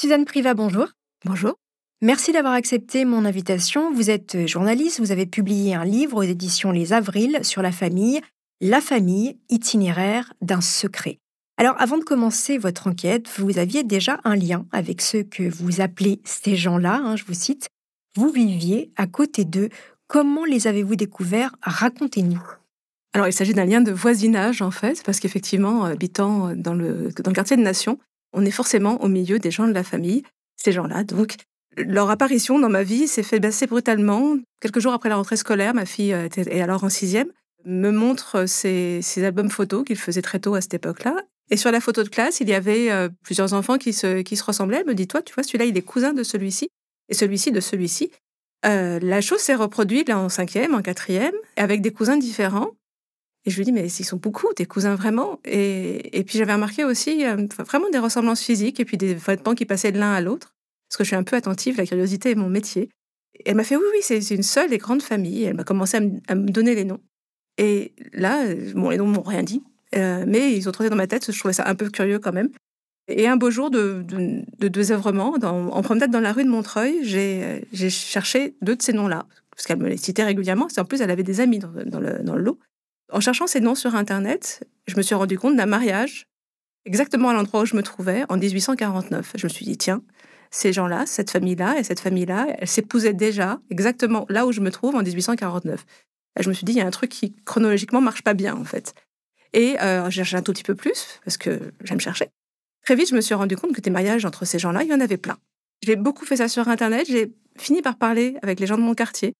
Suzanne 0.00 0.26
Priva, 0.26 0.54
bonjour. 0.54 0.86
Bonjour. 1.24 1.56
Merci 2.02 2.30
d'avoir 2.30 2.52
accepté 2.52 3.04
mon 3.04 3.24
invitation. 3.24 3.92
Vous 3.92 4.10
êtes 4.10 4.46
journaliste, 4.46 5.00
vous 5.00 5.10
avez 5.10 5.26
publié 5.26 5.74
un 5.74 5.84
livre 5.84 6.18
aux 6.18 6.22
éditions 6.22 6.70
Les 6.70 6.92
Avrils 6.92 7.40
sur 7.42 7.62
la 7.62 7.72
famille, 7.72 8.20
La 8.60 8.80
famille, 8.80 9.40
itinéraire 9.48 10.32
d'un 10.40 10.60
secret. 10.60 11.18
Alors 11.56 11.74
avant 11.80 11.98
de 11.98 12.04
commencer 12.04 12.58
votre 12.58 12.86
enquête, 12.86 13.28
vous 13.38 13.58
aviez 13.58 13.82
déjà 13.82 14.20
un 14.22 14.36
lien 14.36 14.66
avec 14.70 15.02
ceux 15.02 15.24
que 15.24 15.42
vous 15.42 15.80
appelez 15.80 16.20
ces 16.22 16.54
gens-là, 16.54 17.00
hein, 17.02 17.16
je 17.16 17.24
vous 17.24 17.34
cite. 17.34 17.66
Vous 18.14 18.30
viviez 18.30 18.92
à 18.94 19.08
côté 19.08 19.44
d'eux. 19.44 19.68
Comment 20.06 20.44
les 20.44 20.68
avez-vous 20.68 20.94
découverts? 20.94 21.56
Racontez-nous. 21.62 22.46
Alors, 23.14 23.26
il 23.26 23.32
s'agit 23.32 23.52
d'un 23.52 23.64
lien 23.64 23.80
de 23.80 23.90
voisinage, 23.90 24.62
en 24.62 24.70
fait, 24.70 25.02
parce 25.02 25.18
qu'effectivement, 25.18 25.86
habitant 25.86 26.54
dans 26.54 26.74
le, 26.74 27.10
dans 27.24 27.30
le 27.30 27.34
quartier 27.34 27.56
de 27.56 27.62
Nation, 27.62 27.98
on 28.32 28.44
est 28.44 28.50
forcément 28.50 29.02
au 29.02 29.08
milieu 29.08 29.38
des 29.38 29.50
gens 29.50 29.66
de 29.66 29.72
la 29.72 29.84
famille. 29.84 30.22
Ces 30.56 30.72
gens-là, 30.72 31.04
donc, 31.04 31.36
leur 31.76 32.10
apparition 32.10 32.58
dans 32.58 32.68
ma 32.68 32.82
vie 32.82 33.06
s'est 33.06 33.22
fait 33.22 33.44
assez 33.44 33.66
brutalement. 33.66 34.36
Quelques 34.60 34.80
jours 34.80 34.92
après 34.92 35.08
la 35.08 35.16
rentrée 35.16 35.36
scolaire, 35.36 35.74
ma 35.74 35.86
fille 35.86 36.12
euh, 36.12 36.26
était 36.26 36.60
alors 36.60 36.84
en 36.84 36.88
sixième, 36.88 37.28
me 37.64 37.90
montre 37.90 38.46
ses, 38.46 39.02
albums 39.18 39.50
photos 39.50 39.84
qu'il 39.84 39.96
faisait 39.96 40.22
très 40.22 40.40
tôt 40.40 40.54
à 40.54 40.60
cette 40.60 40.74
époque-là. 40.74 41.16
Et 41.50 41.56
sur 41.56 41.70
la 41.70 41.80
photo 41.80 42.02
de 42.02 42.08
classe, 42.08 42.40
il 42.40 42.48
y 42.48 42.54
avait 42.54 42.90
euh, 42.90 43.08
plusieurs 43.22 43.54
enfants 43.54 43.78
qui 43.78 43.92
se, 43.92 44.44
ressemblaient. 44.44 44.78
Elle 44.80 44.86
me 44.86 44.94
dit, 44.94 45.06
toi, 45.06 45.22
tu 45.22 45.34
vois, 45.34 45.42
celui-là, 45.42 45.64
il 45.64 45.76
est 45.76 45.82
cousin 45.82 46.12
de 46.12 46.22
celui-ci, 46.22 46.68
et 47.08 47.14
celui-ci 47.14 47.52
de 47.52 47.60
celui-ci. 47.60 48.10
Euh, 48.66 48.98
la 49.00 49.20
chose 49.20 49.38
s'est 49.38 49.54
reproduite 49.54 50.08
là 50.08 50.18
en 50.18 50.28
cinquième, 50.28 50.74
en 50.74 50.82
quatrième, 50.82 51.34
avec 51.56 51.80
des 51.80 51.92
cousins 51.92 52.16
différents. 52.16 52.72
Et 53.48 53.50
je 53.50 53.56
lui 53.56 53.64
dis, 53.64 53.72
mais 53.72 53.86
ils 53.86 54.04
sont 54.04 54.18
beaucoup, 54.18 54.52
tes 54.52 54.66
cousins 54.66 54.94
vraiment. 54.94 55.40
Et, 55.46 56.22
puis 56.26 56.36
j'avais 56.36 56.52
remarqué 56.52 56.84
aussi 56.84 57.24
euh, 57.24 57.46
vraiment 57.60 57.88
des 57.88 57.98
ressemblances 57.98 58.42
physiques 58.42 58.78
et 58.78 58.84
puis 58.84 58.98
des 58.98 59.14
vêtements 59.14 59.54
qui 59.54 59.64
passaient 59.64 59.90
de 59.90 59.98
l'un 59.98 60.12
à 60.12 60.20
l'autre. 60.20 60.54
Parce 60.86 60.98
que 60.98 61.04
je 61.04 61.08
suis 61.08 61.16
un 61.16 61.22
peu 61.22 61.34
attentive, 61.34 61.78
la 61.78 61.86
curiosité 61.86 62.32
est 62.32 62.34
mon 62.34 62.50
métier. 62.50 62.90
Et 63.36 63.44
elle 63.46 63.54
m'a 63.54 63.64
fait, 63.64 63.76
oui, 63.76 63.84
oui, 63.90 64.00
c'est 64.02 64.34
une 64.34 64.42
seule 64.42 64.70
et 64.74 64.76
grande 64.76 65.00
famille. 65.00 65.44
elle 65.44 65.54
m'a 65.54 65.64
commencé 65.64 65.96
à 65.96 66.34
me, 66.34 66.50
donner 66.50 66.74
les 66.74 66.84
noms. 66.84 67.00
Et 67.56 67.94
là, 68.12 68.54
bon, 68.74 68.90
les 68.90 68.98
noms 68.98 69.06
m'ont 69.06 69.22
rien 69.22 69.42
dit. 69.42 69.62
Euh, 69.96 70.26
mais 70.28 70.54
ils 70.54 70.68
ont 70.68 70.72
trouvé 70.72 70.90
dans 70.90 70.96
ma 70.96 71.06
tête, 71.06 71.32
je 71.32 71.38
trouvais 71.38 71.54
ça 71.54 71.66
un 71.66 71.74
peu 71.74 71.88
curieux 71.88 72.18
quand 72.18 72.34
même. 72.34 72.50
Et 73.10 73.28
un 73.28 73.38
beau 73.38 73.50
jour 73.50 73.70
de, 73.70 74.04
de, 74.06 74.42
de 74.58 74.68
désœuvrement, 74.68 75.36
en 75.42 75.82
promenade 75.82 76.10
dans 76.10 76.20
la 76.20 76.34
rue 76.34 76.44
de 76.44 76.50
Montreuil, 76.50 76.98
j'ai 77.02 77.88
cherché 77.88 78.56
deux 78.60 78.76
de 78.76 78.82
ces 78.82 78.92
noms-là, 78.92 79.24
parce 79.52 79.64
qu'elle 79.64 79.78
me 79.78 79.88
les 79.88 79.96
citait 79.96 80.24
régulièrement. 80.24 80.68
En 80.76 80.84
plus, 80.84 81.00
elle 81.00 81.10
avait 81.10 81.22
des 81.22 81.40
amis 81.40 81.60
dans, 81.60 81.72
dans, 81.86 82.22
dans 82.22 82.34
le 82.34 82.42
lot. 82.42 82.58
En 83.10 83.20
cherchant 83.20 83.46
ces 83.46 83.60
noms 83.60 83.74
sur 83.74 83.94
Internet, 83.94 84.64
je 84.86 84.96
me 84.96 85.02
suis 85.02 85.14
rendu 85.14 85.38
compte 85.38 85.56
d'un 85.56 85.66
mariage 85.66 86.26
exactement 86.84 87.30
à 87.30 87.32
l'endroit 87.32 87.62
où 87.62 87.66
je 87.66 87.74
me 87.74 87.82
trouvais 87.82 88.24
en 88.28 88.36
1849. 88.36 89.32
Je 89.34 89.46
me 89.46 89.48
suis 89.48 89.64
dit, 89.64 89.78
tiens, 89.78 90.02
ces 90.50 90.72
gens-là, 90.72 91.06
cette 91.06 91.30
famille-là 91.30 91.78
et 91.78 91.84
cette 91.84 92.00
famille-là, 92.00 92.46
elles 92.58 92.68
s'épousaient 92.68 93.14
déjà 93.14 93.60
exactement 93.70 94.26
là 94.28 94.46
où 94.46 94.52
je 94.52 94.60
me 94.60 94.70
trouve 94.70 94.94
en 94.94 95.02
1849. 95.02 95.84
je 96.38 96.48
me 96.48 96.54
suis 96.54 96.64
dit, 96.64 96.72
il 96.72 96.78
y 96.78 96.80
a 96.80 96.86
un 96.86 96.90
truc 96.90 97.10
qui 97.10 97.34
chronologiquement 97.44 98.00
marche 98.00 98.22
pas 98.22 98.34
bien 98.34 98.54
en 98.54 98.64
fait. 98.64 98.94
Et 99.54 99.80
euh, 99.80 100.10
j'ai 100.10 100.24
cherché 100.24 100.36
un 100.36 100.42
tout 100.42 100.52
petit 100.52 100.62
peu 100.62 100.74
plus 100.74 101.20
parce 101.24 101.38
que 101.38 101.72
j'aime 101.82 102.00
chercher. 102.00 102.28
Très 102.84 102.94
vite, 102.94 103.08
je 103.08 103.14
me 103.14 103.20
suis 103.22 103.34
rendu 103.34 103.56
compte 103.56 103.74
que 103.74 103.80
des 103.80 103.90
mariages 103.90 104.24
entre 104.24 104.44
ces 104.44 104.58
gens-là, 104.58 104.82
il 104.82 104.90
y 104.90 104.94
en 104.94 105.00
avait 105.00 105.16
plein. 105.16 105.38
J'ai 105.82 105.96
beaucoup 105.96 106.26
fait 106.26 106.36
ça 106.36 106.48
sur 106.48 106.68
Internet. 106.68 107.06
J'ai 107.08 107.32
fini 107.56 107.80
par 107.80 107.96
parler 107.96 108.36
avec 108.42 108.60
les 108.60 108.66
gens 108.66 108.76
de 108.76 108.82
mon 108.82 108.94
quartier. 108.94 109.34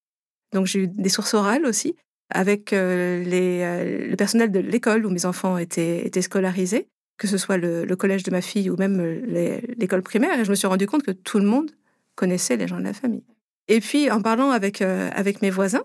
Donc 0.53 0.67
j'ai 0.67 0.81
eu 0.81 0.89
des 0.89 1.11
sources 1.11 1.35
orales 1.35 1.67
aussi 1.67 1.95
avec 2.31 2.73
euh, 2.73 3.23
les, 3.25 3.61
euh, 3.63 4.09
le 4.09 4.17
personnel 4.17 4.51
de 4.51 4.59
l'école 4.59 5.07
où 5.07 5.11
mes 5.11 5.25
enfants 5.25 5.59
étaient, 5.59 6.07
étaient 6.07 6.23
scolarisés, 6.23 6.89
que 7.17 7.27
ce 7.27 7.39
soit 7.39 7.57
le, 7.57 7.85
collège 7.97 8.23
de 8.23 8.31
ma 8.31 8.41
fille 8.41 8.71
ou 8.71 8.77
même 8.77 9.01
euh, 9.01 9.61
l'école 9.77 10.03
primaire, 10.03 10.39
et 10.39 10.45
je 10.45 10.51
me 10.51 10.55
suis 10.55 10.67
rendu 10.67 10.87
compte 10.87 11.03
que 11.03 11.11
tout 11.11 11.39
le 11.39 11.47
monde 11.47 11.71
connaissait 12.15 12.57
les 12.57 12.69
gens 12.69 12.79
de 12.79 12.85
la 12.85 12.93
famille. 12.93 13.25
Et 13.69 13.81
puis, 13.81 14.11
en 14.11 14.21
parlant 14.23 14.51
avec, 14.51 14.81
avec 14.81 15.43
mes 15.43 15.51
voisins, 15.51 15.85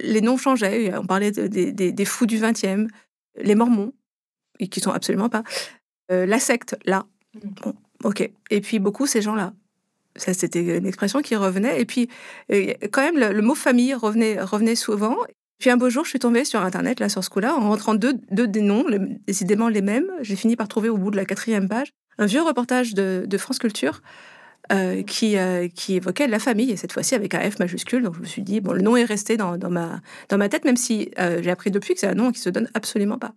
les 0.00 0.20
noms 0.20 0.36
changeaient. 0.36 0.96
On 0.96 1.04
parlait 1.04 1.32
des, 1.32 1.72
des, 1.72 2.04
fous 2.04 2.26
du 2.26 2.38
20e, 2.38 2.88
les 3.36 3.54
mormons, 3.56 3.92
qui 4.70 4.78
sont 4.78 4.92
absolument 4.92 5.28
pas, 5.28 5.42
la 6.08 6.38
secte, 6.38 6.76
là. 6.84 7.06
Mmh. 7.34 7.70
ok. 8.04 8.30
Et 8.50 8.60
puis, 8.60 8.78
beaucoup 8.78 9.06
ces 9.06 9.20
gens-là. 9.20 9.52
Ça, 10.14 10.32
c'était 10.32 10.78
une 10.78 10.86
expression 10.86 11.22
qui 11.22 11.34
revenait. 11.34 11.80
Et 11.80 11.86
puis, 11.86 12.08
quand 12.92 13.02
même, 13.02 13.18
le, 13.18 13.32
le, 13.32 13.42
mot 13.42 13.56
famille 13.56 13.94
revenait, 13.94 14.40
revenait 14.40 14.76
souvent. 14.76 15.16
Puis 15.58 15.70
un 15.70 15.76
beau 15.76 15.88
jour, 15.88 16.04
je 16.04 16.10
suis 16.10 16.18
tombée 16.18 16.44
sur 16.44 16.60
Internet, 16.62 17.00
là, 17.00 17.08
sur 17.08 17.22
ce 17.22 17.30
coup-là, 17.30 17.54
en 17.56 17.68
rentrant 17.70 17.94
deux, 17.94 18.14
des 18.30 18.60
noms, 18.60 18.84
décidément 19.26 19.68
les 19.68 19.82
mêmes. 19.82 20.10
J'ai 20.20 20.36
fini 20.36 20.56
par 20.56 20.68
trouver 20.68 20.88
au 20.88 20.96
bout 20.96 21.10
de 21.10 21.16
la 21.16 21.24
quatrième 21.24 21.68
page 21.68 21.92
un 22.18 22.26
vieux 22.26 22.42
reportage 22.42 22.94
de, 22.94 23.38
France 23.38 23.58
Culture 23.58 24.00
euh, 24.72 25.02
qui, 25.02 25.36
euh, 25.36 25.68
qui 25.68 25.96
évoquait 25.96 26.26
la 26.26 26.38
famille, 26.38 26.70
et 26.70 26.76
cette 26.76 26.92
fois-ci 26.92 27.14
avec 27.14 27.34
un 27.34 27.50
F 27.50 27.58
majuscule. 27.58 28.02
Donc 28.02 28.14
je 28.14 28.20
me 28.20 28.24
suis 28.24 28.42
dit, 28.42 28.60
bon, 28.60 28.72
le 28.72 28.82
nom 28.82 28.96
est 28.96 29.04
resté 29.04 29.36
dans, 29.36 29.58
ma, 29.68 30.48
tête, 30.48 30.64
même 30.64 30.76
si 30.76 31.10
euh, 31.18 31.42
j'ai 31.42 31.50
appris 31.50 31.70
depuis 31.70 31.94
que 31.94 32.00
c'est 32.00 32.06
un 32.06 32.14
nom 32.14 32.32
qui 32.32 32.40
se 32.40 32.50
donne 32.50 32.68
absolument 32.74 33.18
pas. 33.18 33.32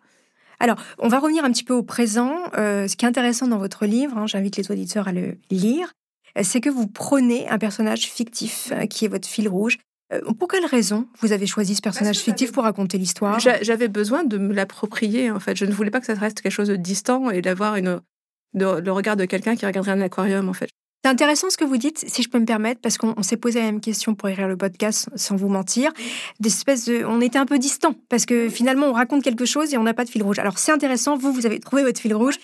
Alors, 0.59 0.77
on 0.97 1.07
va 1.07 1.19
revenir 1.19 1.45
un 1.45 1.51
petit 1.51 1.63
peu 1.63 1.73
au 1.73 1.83
présent. 1.83 2.35
Ce 2.55 2.95
qui 2.95 3.05
est 3.05 3.07
intéressant 3.07 3.47
dans 3.47 3.59
votre 3.59 3.85
livre, 3.85 4.17
hein, 4.17 4.25
j'invite 4.25 4.57
les 4.57 4.71
auditeurs 4.71 5.07
à 5.07 5.11
le 5.11 5.37
lire, 5.51 5.93
c'est 6.41 6.61
que 6.61 6.69
vous 6.69 6.87
prenez 6.87 7.47
un 7.47 7.59
personnage 7.59 8.07
fictif 8.07 8.73
qui 8.89 9.05
est 9.05 9.07
votre 9.07 9.27
fil 9.27 9.47
rouge. 9.47 9.77
Euh, 10.13 10.21
pour 10.39 10.47
quelle 10.47 10.65
raison 10.65 11.07
vous 11.19 11.31
avez 11.33 11.45
choisi 11.47 11.75
ce 11.75 11.81
personnage 11.81 12.17
fictif 12.19 12.51
pour 12.51 12.63
raconter 12.63 12.97
l'histoire? 12.97 13.39
J'a- 13.39 13.61
J'avais 13.61 13.87
besoin 13.89 14.23
de 14.23 14.37
me 14.37 14.53
l'approprier, 14.53 15.31
en 15.31 15.39
fait. 15.39 15.55
Je 15.57 15.65
ne 15.65 15.71
voulais 15.73 15.91
pas 15.91 15.99
que 15.99 16.05
ça 16.05 16.13
reste 16.13 16.41
quelque 16.41 16.51
chose 16.53 16.69
de 16.69 16.75
distant 16.77 17.29
et 17.29 17.41
d'avoir 17.41 17.75
une, 17.75 17.99
le 18.53 18.89
regard 18.91 19.17
de 19.17 19.25
quelqu'un 19.25 19.55
qui 19.55 19.65
regarderait 19.65 19.91
un 19.93 20.01
aquarium, 20.01 20.47
en 20.49 20.53
fait. 20.53 20.69
C'est 21.05 21.11
intéressant 21.11 21.49
ce 21.49 21.57
que 21.57 21.63
vous 21.63 21.77
dites, 21.77 22.03
si 22.07 22.23
je 22.23 22.27
peux 22.29 22.39
me 22.39 22.45
permettre, 22.45 22.81
parce 22.81 22.97
qu'on 22.97 23.13
on 23.17 23.23
s'est 23.23 23.37
posé 23.37 23.59
la 23.59 23.65
même 23.65 23.79
question 23.81 24.15
pour 24.15 24.27
écrire 24.29 24.47
le 24.47 24.57
podcast, 24.57 25.09
sans 25.15 25.35
vous 25.35 25.47
mentir. 25.47 25.91
De, 26.39 27.05
on 27.05 27.21
était 27.21 27.37
un 27.37 27.45
peu 27.45 27.59
distant 27.59 27.93
parce 28.09 28.25
que 28.25 28.49
finalement 28.49 28.87
on 28.87 28.93
raconte 28.93 29.23
quelque 29.23 29.45
chose 29.45 29.73
et 29.73 29.77
on 29.77 29.83
n'a 29.83 29.93
pas 29.93 30.05
de 30.05 30.09
fil 30.09 30.23
rouge. 30.23 30.39
Alors 30.39 30.57
c'est 30.57 30.71
intéressant, 30.71 31.15
vous 31.15 31.31
vous 31.31 31.45
avez 31.45 31.59
trouvé 31.59 31.83
votre 31.83 32.01
fil 32.01 32.13
rouge. 32.15 32.35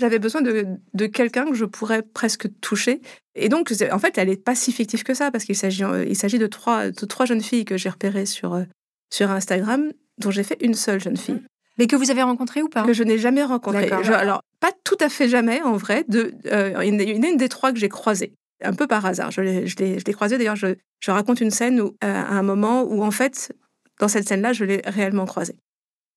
J'avais 0.00 0.18
besoin 0.18 0.40
de, 0.40 0.66
de 0.94 1.06
quelqu'un 1.06 1.44
que 1.44 1.54
je 1.54 1.66
pourrais 1.66 2.02
presque 2.02 2.48
toucher. 2.60 3.02
Et 3.34 3.48
donc, 3.50 3.70
en 3.92 3.98
fait, 3.98 4.16
elle 4.16 4.28
n'est 4.28 4.36
pas 4.36 4.54
si 4.54 4.72
fictive 4.72 5.02
que 5.02 5.12
ça, 5.14 5.30
parce 5.30 5.44
qu'il 5.44 5.54
s'agit, 5.54 5.84
euh, 5.84 6.06
il 6.08 6.16
s'agit 6.16 6.38
de 6.38 6.46
trois, 6.46 6.90
de 6.90 7.06
trois 7.06 7.26
jeunes 7.26 7.42
filles 7.42 7.66
que 7.66 7.76
j'ai 7.76 7.90
repérées 7.90 8.26
sur, 8.26 8.54
euh, 8.54 8.64
sur 9.10 9.30
Instagram, 9.30 9.92
dont 10.18 10.30
j'ai 10.30 10.42
fait 10.42 10.56
une 10.62 10.74
seule 10.74 11.00
jeune 11.00 11.18
fille, 11.18 11.42
Mais 11.80 11.86
que 11.86 11.96
vous 11.96 12.10
avez 12.10 12.22
rencontré 12.22 12.62
ou 12.62 12.68
pas? 12.68 12.82
Que 12.84 12.92
je 12.92 13.02
n'ai 13.02 13.16
jamais 13.16 13.42
rencontrée. 13.42 13.90
Alors, 13.90 14.42
pas 14.60 14.72
tout 14.84 14.98
à 15.00 15.08
fait 15.08 15.28
jamais, 15.28 15.62
en 15.62 15.76
vrai. 15.76 16.04
De, 16.08 16.34
euh, 16.46 16.74
il 16.84 16.94
y 16.94 17.18
en 17.18 17.22
a 17.22 17.28
une, 17.28 17.36
des 17.38 17.48
trois 17.48 17.72
que 17.72 17.78
j'ai 17.78 17.88
croisées, 17.88 18.34
un 18.62 18.74
peu 18.74 18.86
par 18.86 19.06
hasard. 19.06 19.30
Je 19.30 19.40
l'ai, 19.40 19.66
je 19.66 19.76
l'ai, 19.76 19.98
je 19.98 20.04
l'ai 20.04 20.12
croisée, 20.12 20.36
d'ailleurs, 20.36 20.56
je, 20.56 20.74
je 21.00 21.10
raconte 21.10 21.40
une 21.40 21.50
scène 21.50 21.80
où, 21.80 21.86
euh, 21.86 22.22
à 22.22 22.32
un 22.32 22.42
moment 22.42 22.82
où, 22.82 23.02
en 23.02 23.10
fait, 23.10 23.52
dans 23.98 24.08
cette 24.08 24.28
scène-là, 24.28 24.52
je 24.52 24.64
l'ai 24.64 24.82
réellement 24.84 25.24
croisée. 25.24 25.56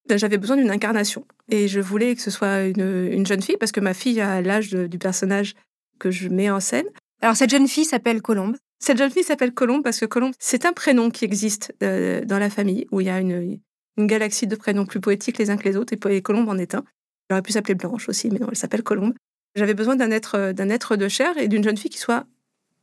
J'avais 0.10 0.38
besoin 0.38 0.58
d'une 0.58 0.72
incarnation. 0.72 1.26
Et 1.50 1.68
je 1.68 1.80
voulais 1.80 2.16
que 2.16 2.22
ce 2.22 2.32
soit 2.32 2.64
une, 2.64 3.10
une 3.12 3.26
jeune 3.26 3.42
fille, 3.42 3.58
parce 3.58 3.72
que 3.72 3.80
ma 3.80 3.94
fille 3.94 4.20
a 4.22 4.42
l'âge 4.42 4.72
du 4.72 4.98
personnage 4.98 5.56
que 6.00 6.12
je 6.12 6.30
mets 6.30 6.50
en 6.50 6.60
scène. 6.60 6.86
Alors 7.22 7.36
cette 7.36 7.50
jeune 7.50 7.68
fille 7.68 7.86
s'appelle 7.86 8.22
Colombe. 8.22 8.58
Cette 8.80 8.98
jeune 8.98 9.12
fille 9.12 9.24
s'appelle 9.24 9.54
Colombe 9.54 9.82
parce 9.82 10.02
que 10.02 10.06
Colombe, 10.06 10.34
c'est 10.40 10.66
un 10.66 10.74
prénom 10.74 11.10
qui 11.10 11.24
existe 11.24 11.74
euh, 11.84 12.26
dans 12.26 12.38
la 12.38 12.50
famille, 12.50 12.86
où 12.92 13.00
il 13.00 13.08
y 13.08 13.10
a 13.10 13.20
une, 13.20 13.62
une 13.98 14.08
galaxie 14.08 14.46
de 14.46 14.58
prénoms 14.58 14.86
plus 14.86 15.00
poétiques 15.00 15.38
les 15.38 15.50
uns 15.50 15.56
que 15.56 15.64
les 15.64 15.78
autres, 15.78 15.94
et, 15.94 16.16
et 16.16 16.22
Colombe 16.22 16.50
en 16.50 16.58
est 16.58 16.76
un. 16.76 16.84
Elle 17.30 17.36
aurait 17.36 17.42
pu 17.42 17.54
s'appeler 17.54 17.76
Blanche 17.76 18.10
aussi, 18.10 18.30
mais 18.30 18.40
non, 18.40 18.50
elle 18.50 18.58
s'appelle 18.58 18.84
Colombe. 18.84 19.14
J'avais 19.56 19.74
besoin 19.74 19.96
d'un 19.96 20.12
être, 20.12 20.36
euh, 20.36 20.54
d'un 20.54 20.68
être 20.70 20.98
de 20.98 21.08
chair 21.08 21.38
et 21.38 21.48
d'une 21.48 21.64
jeune 21.64 21.78
fille 21.78 21.92
qui 21.92 21.98
soit 21.98 22.26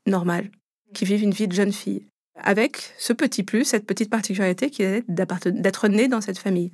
normale, 0.06 0.50
qui 0.94 1.04
vive 1.04 1.22
une 1.22 1.32
vie 1.32 1.48
de 1.48 1.52
jeune 1.52 1.72
fille, 1.72 2.06
avec 2.34 2.94
ce 2.96 3.12
petit 3.12 3.42
plus, 3.42 3.64
cette 3.64 3.84
petite 3.84 4.08
particularité 4.08 4.70
qui 4.70 4.82
est 4.82 5.04
d'être 5.06 5.88
née 5.88 6.08
dans 6.08 6.22
cette 6.22 6.38
famille. 6.38 6.72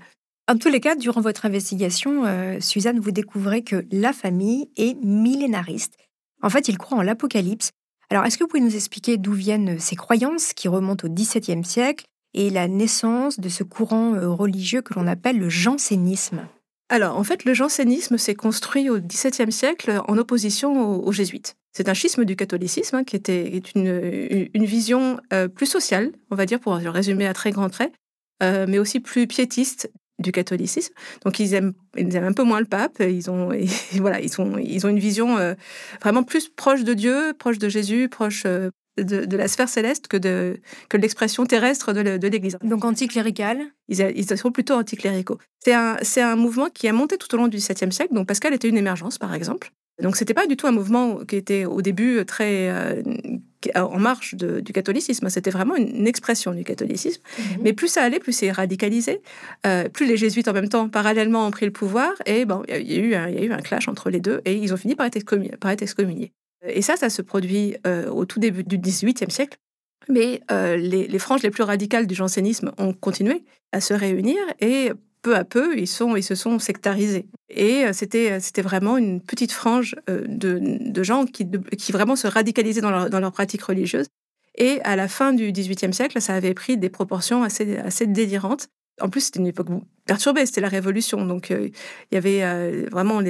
En 0.49 0.57
tous 0.57 0.69
les 0.69 0.79
cas, 0.79 0.95
durant 0.95 1.21
votre 1.21 1.45
investigation, 1.45 2.25
euh, 2.25 2.61
Suzanne, 2.61 3.01
vous 3.01 3.11
découvrez 3.11 3.63
que 3.63 3.85
la 3.91 4.13
famille 4.13 4.71
est 4.77 4.97
millénariste. 5.03 5.97
En 6.41 6.51
fait, 6.51 6.69
ils 6.69 6.79
croient 6.79 6.99
en 6.99 7.03
l'apocalypse. 7.03 7.71
Alors, 8.11 8.25
est-ce 8.25 8.39
que 8.39 8.45
vous 8.45 8.49
pouvez 8.49 8.63
nous 8.63 8.77
expliquer 8.77 9.17
d'où 9.17 9.33
viennent 9.33 9.81
ces 9.81 9.97
croyances 9.97 10.53
qui 10.53 10.69
remontent 10.69 11.09
au 11.09 11.11
XVIIe 11.11 11.65
siècle 11.65 12.05
et 12.33 12.51
la 12.51 12.69
naissance 12.69 13.41
de 13.41 13.49
ce 13.49 13.65
courant 13.65 14.15
euh, 14.15 14.29
religieux 14.29 14.83
que 14.83 14.95
l'on 14.95 15.09
appelle 15.09 15.41
le 15.41 15.49
jansénisme? 15.49 16.47
Alors, 16.91 17.19
en 17.19 17.25
fait, 17.25 17.45
le 17.45 17.53
jansénisme 17.53 18.17
s'est 18.17 18.37
construit 18.37 18.89
au 18.89 19.01
XVIIe 19.01 19.51
siècle 19.51 20.01
en 20.07 20.17
opposition 20.17 21.05
aux, 21.05 21.11
jésuites. 21.11 21.57
C'est 21.73 21.89
un 21.89 21.95
schisme 21.95 22.25
du 22.25 22.37
catholicisme 22.37 22.95
hein, 22.95 23.05
qui 23.05 23.17
était 23.17 23.61
une, 23.75 24.65
vision 24.65 25.19
euh, 25.33 25.49
plus 25.49 25.67
sociale, 25.67 26.13
on 26.31 26.37
va 26.37 26.47
dire, 26.47 26.61
pour 26.61 26.75
résumer 26.75 27.27
à 27.27 27.35
très 27.35 27.51
grands 27.51 27.69
traits, 27.69 27.93
mais 28.41 28.79
aussi 28.79 29.01
plus 29.01 29.27
piétiste 29.27 29.91
du 30.19 30.33
catholicisme. 30.33 30.95
Donc, 31.25 31.39
ils 31.39 31.55
aiment, 31.55 31.75
ils 31.97 32.15
aiment 32.17 32.25
un 32.25 32.33
peu 32.33 32.43
moins 32.43 32.61
le 32.61 32.67
pape. 32.67 33.01
Ils 33.01 33.31
ont, 33.31 33.51
voilà, 33.95 34.21
ils, 34.21 34.31
sont, 34.31 34.59
ils 34.59 34.87
ont 34.87 34.89
une 34.89 34.99
vision 34.99 35.39
euh, 35.39 35.55
vraiment 36.03 36.23
plus 36.23 36.49
proche 36.49 36.85
de 36.85 36.95
Dieu, 36.95 37.35
proche 37.39 37.59
de 37.59 37.69
Jésus, 37.69 38.09
proche 38.09 38.45
euh, 38.47 38.71
de, 38.97 39.25
de 39.25 39.37
la 39.37 39.49
sphère 39.49 39.69
céleste 39.69 40.09
que 40.09 40.17
de, 40.17 40.59
que 40.89 40.97
de 40.97 41.03
l'expression 41.03 41.45
terrestre 41.47 41.93
de, 41.93 42.27
l'Église. 42.29 42.59
Donc 42.63 42.85
anticlérical. 42.85 43.61
Ils, 43.89 44.01
ils 44.17 44.37
sont 44.39 44.51
plutôt 44.51 44.75
anticléricaux. 44.75 45.39
C'est 45.65 45.75
un, 45.75 45.97
c'est 46.03 46.23
un 46.23 46.37
mouvement 46.37 46.69
qui 46.73 46.89
a 46.89 46.93
monté 46.93 47.17
tout 47.19 47.33
au 47.35 47.39
long 47.39 47.49
du 47.49 47.57
XVIIe 47.59 47.93
siècle. 47.93 48.15
Donc 48.15 48.27
Pascal 48.27 48.55
était 48.55 48.69
une 48.69 48.79
émergence, 48.79 49.19
par 49.19 49.35
exemple. 49.35 49.71
Donc 50.03 50.17
c'était 50.17 50.35
pas 50.35 50.47
du 50.47 50.57
tout 50.59 50.67
un 50.67 50.73
mouvement 50.73 51.25
qui 51.25 51.37
était 51.37 51.65
au 51.65 51.81
début 51.81 52.23
très 52.27 52.69
euh, 52.69 53.03
en 53.75 53.99
marche 53.99 54.35
de- 54.35 54.61
du 54.61 54.73
catholicisme. 54.75 55.29
C'était 55.31 55.51
vraiment 55.51 55.75
une 55.75 56.07
expression 56.07 56.53
du 56.53 56.65
catholicisme. 56.65 57.23
Mais 57.63 57.73
plus 57.73 57.89
ça 57.89 58.03
allait, 58.03 58.19
plus 58.19 58.33
c'est 58.33 58.51
radicalisé. 58.53 59.23
Euh, 59.67 59.89
plus 59.89 60.05
les 60.07 60.19
jésuites 60.19 60.49
en 60.49 60.53
même 60.53 60.69
temps, 60.69 60.89
parallèlement, 60.91 61.47
ont 61.47 61.51
pris 61.51 61.65
le 61.65 61.73
pouvoir. 61.73 62.13
Et 62.27 62.45
bon, 62.45 62.63
il 62.69 62.93
y, 62.93 62.97
a 62.97 63.01
eu 63.01 63.15
un- 63.15 63.29
il 63.29 63.35
y 63.37 63.39
a 63.39 63.45
eu 63.45 63.53
un 63.53 63.63
clash 63.63 63.89
entre 63.89 64.11
les 64.11 64.21
deux. 64.21 64.43
Et 64.45 64.55
ils 64.57 64.75
ont 64.75 64.77
fini 64.77 64.95
par 64.97 65.07
être 65.07 65.17
excommuniés. 65.17 66.33
Et 66.69 66.83
ça, 66.83 66.97
ça 66.97 67.11
se 67.11 67.23
produit 67.23 67.77
euh, 67.87 68.09
au 68.09 68.25
tout 68.25 68.41
début 68.41 68.65
du 68.65 68.79
XVIIIe 68.79 69.31
siècle. 69.31 69.59
Mais 70.09 70.41
euh, 70.51 70.77
les, 70.77 71.19
franges 71.19 71.43
les 71.43 71.51
plus 71.51 71.65
radicales 71.65 72.07
du 72.07 72.15
jansénisme 72.15 72.73
ont 72.79 72.93
continué 72.93 73.45
à 73.73 73.81
se 73.81 73.93
réunir 73.93 74.39
et 74.61 74.93
peu 75.23 75.35
à 75.35 75.43
peu, 75.43 75.77
ils, 75.77 75.89
sont, 75.89 76.15
ils 76.15 76.23
se 76.23 76.37
sont 76.37 76.61
sectarisés. 76.61 77.27
Et 77.49 77.85
euh, 77.85 77.93
c'était, 77.93 78.39
c'était 78.39 78.63
vraiment 78.63 78.97
une 78.99 79.21
petite 79.21 79.51
frange 79.51 79.97
de, 80.07 81.03
gens 81.03 81.27
qui, 81.27 81.49
qui 81.77 81.91
vraiment 81.91 82.15
se 82.15 82.29
radicalisaient 82.29 82.81
dans 82.81 82.91
leur, 82.91 83.11
dans 83.11 83.19
leur 83.19 83.33
pratique 83.33 83.63
religieuse. 83.63 84.07
Et 84.57 84.81
à 84.83 84.95
la 84.97 85.09
fin 85.09 85.33
du 85.33 85.51
XVIIIe 85.51 85.93
siècle, 85.93 86.21
ça 86.21 86.35
avait 86.35 86.55
pris 86.55 86.79
des 86.79 86.89
proportions 86.89 87.43
assez, 87.43 87.77
assez 87.79 88.07
délirantes. 88.07 88.69
En 89.01 89.09
plus, 89.09 89.23
c'était 89.23 89.41
une 89.41 89.47
époque 89.47 89.69
perturbée, 90.07 90.47
c'était 90.47 90.61
la 90.61 90.69
Révolution. 90.69 91.25
Donc, 91.27 91.51
euh, 91.51 91.69
il 92.11 92.15
y 92.15 92.17
avait 92.17 92.43
euh, 92.43 92.89
vraiment, 92.91 93.21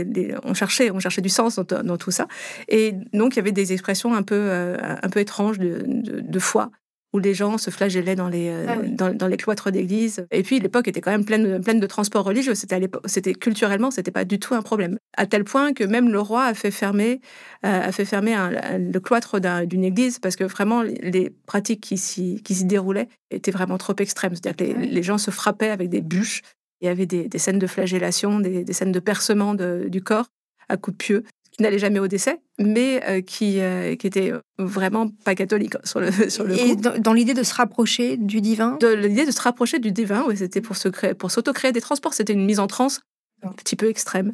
on, 0.44 0.54
cherchait, 0.54 0.90
on 0.90 1.00
cherchait 1.00 1.22
du 1.22 1.28
sens 1.28 1.58
dans, 1.58 1.96
tout 1.96 2.10
ça. 2.10 2.28
Et 2.68 2.92
donc, 3.12 3.34
il 3.34 3.36
y 3.36 3.40
avait 3.40 3.52
des 3.52 3.72
expressions 3.72 4.14
un 4.14 4.22
peu, 4.22 4.34
euh, 4.36 4.76
un 4.80 5.08
peu 5.08 5.20
étranges 5.20 5.58
de, 5.58 5.82
de 5.84 6.38
foi, 6.38 6.70
où 7.16 7.18
les 7.18 7.32
gens 7.34 7.56
se 7.56 7.70
flagellaient 7.70 8.14
dans 8.14 8.28
les, 8.28 8.48
euh, 8.50 8.66
Ah 8.68 8.76
oui. 8.80 8.90
dans, 8.90 9.12
dans 9.14 9.26
les 9.26 9.38
cloîtres 9.38 9.70
d'église. 9.70 10.26
Et 10.30 10.42
puis, 10.42 10.60
l'époque 10.60 10.86
était 10.86 11.00
quand 11.00 11.10
même 11.10 11.24
pleine, 11.24 11.62
pleine 11.62 11.80
de 11.80 11.86
transports 11.86 12.24
religieux. 12.24 12.54
C'était, 12.54 13.32
culturellement, 13.34 13.90
c'était 13.90 14.10
pas 14.10 14.24
du 14.24 14.38
tout 14.38 14.54
un 14.54 14.62
problème. 14.62 14.98
À 15.16 15.26
tel 15.26 15.44
point 15.44 15.72
que 15.72 15.82
même 15.84 16.10
le 16.10 16.20
roi 16.20 16.44
a 16.44 16.54
fait 16.54 16.70
fermer, 16.70 17.20
euh, 17.64 17.88
a 17.88 17.92
fait 17.92 18.04
fermer 18.04 18.34
un- 18.34 18.54
un- 18.54 18.78
le 18.78 19.00
cloître 19.00 19.40
d'un- 19.40 19.64
d'une 19.64 19.84
église 19.84 20.18
parce 20.18 20.36
que 20.36 20.44
vraiment, 20.44 20.82
les- 20.82 21.30
pratiques 21.46 21.80
qui 21.80 21.96
s'y, 21.96 22.42
déroulaient 22.64 23.08
étaient 23.30 23.50
vraiment 23.50 23.78
trop 23.78 23.94
extrêmes. 23.98 24.34
C'est-à-dire 24.34 24.56
que 24.56 24.64
les, 24.64 24.86
oui. 24.86 24.88
les 24.92 25.02
gens 25.02 25.18
se 25.18 25.30
frappaient 25.30 25.70
avec 25.70 25.88
des 25.88 26.02
bûches. 26.02 26.42
Il 26.82 26.86
y 26.86 26.88
avait 26.88 27.06
des, 27.06 27.28
des 27.28 27.38
scènes 27.38 27.58
de 27.58 27.66
flagellation, 27.66 28.40
des, 28.40 28.62
des 28.62 28.72
scènes 28.74 28.92
de 28.92 29.00
percement 29.00 29.54
de- 29.54 29.86
du 29.88 30.02
corps 30.02 30.26
à 30.68 30.76
coups 30.76 30.96
de 30.98 31.02
pieux, 31.02 31.22
qui 31.56 31.62
n'allaient 31.62 31.78
jamais 31.78 31.98
au 31.98 32.06
décès, 32.06 32.40
mais 32.58 33.02
euh, 33.08 33.22
qui, 33.22 33.60
euh, 33.60 33.96
qui 33.96 34.06
étaient 34.06 34.32
vraiment 34.58 35.08
pas 35.24 35.34
catholiques 35.34 35.76
sur 35.84 36.00
le, 36.00 36.10
sur 36.30 36.44
le 36.44 36.54
Et 36.54 36.74
coup. 36.74 36.76
dans, 36.76 36.98
dans 36.98 37.12
l'idée 37.14 37.34
de 37.34 37.42
se 37.42 37.54
rapprocher 37.54 38.16
du 38.18 38.40
divin? 38.40 38.76
De 38.76 38.88
l'idée 38.88 39.24
de 39.24 39.30
se 39.30 39.40
rapprocher 39.40 39.78
du 39.78 39.90
divin, 39.90 40.24
ouais, 40.24 40.36
c'était 40.36 40.60
pour 40.60 40.76
se 40.76 40.88
créer, 40.88 41.14
pour 41.14 41.30
s'auto-créer 41.30 41.72
des 41.72 41.80
transports. 41.80 42.12
C'était 42.12 42.34
une 42.34 42.44
mise 42.44 42.60
en 42.60 42.66
transe 42.66 43.00
un 43.42 43.52
petit 43.52 43.76
peu 43.76 43.88
extrême. 43.88 44.32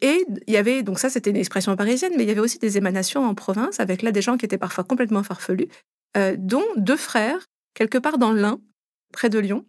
Et 0.00 0.24
il 0.46 0.52
y 0.52 0.56
avait, 0.56 0.82
donc 0.82 0.98
ça 0.98 1.10
c'était 1.10 1.30
une 1.30 1.36
expression 1.36 1.76
parisienne, 1.76 2.12
mais 2.16 2.24
il 2.24 2.28
y 2.28 2.32
avait 2.32 2.40
aussi 2.40 2.58
des 2.58 2.76
émanations 2.76 3.24
en 3.24 3.34
province, 3.34 3.78
avec 3.78 4.02
là 4.02 4.10
des 4.10 4.22
gens 4.22 4.36
qui 4.36 4.44
étaient 4.44 4.58
parfois 4.58 4.82
complètement 4.82 5.22
farfelus, 5.22 5.68
euh, 6.16 6.34
dont 6.38 6.64
deux 6.76 6.96
frères, 6.96 7.46
quelque 7.74 7.98
part 7.98 8.18
dans 8.18 8.32
l'Ain, 8.32 8.60
près 9.12 9.28
de 9.28 9.38
Lyon, 9.38 9.64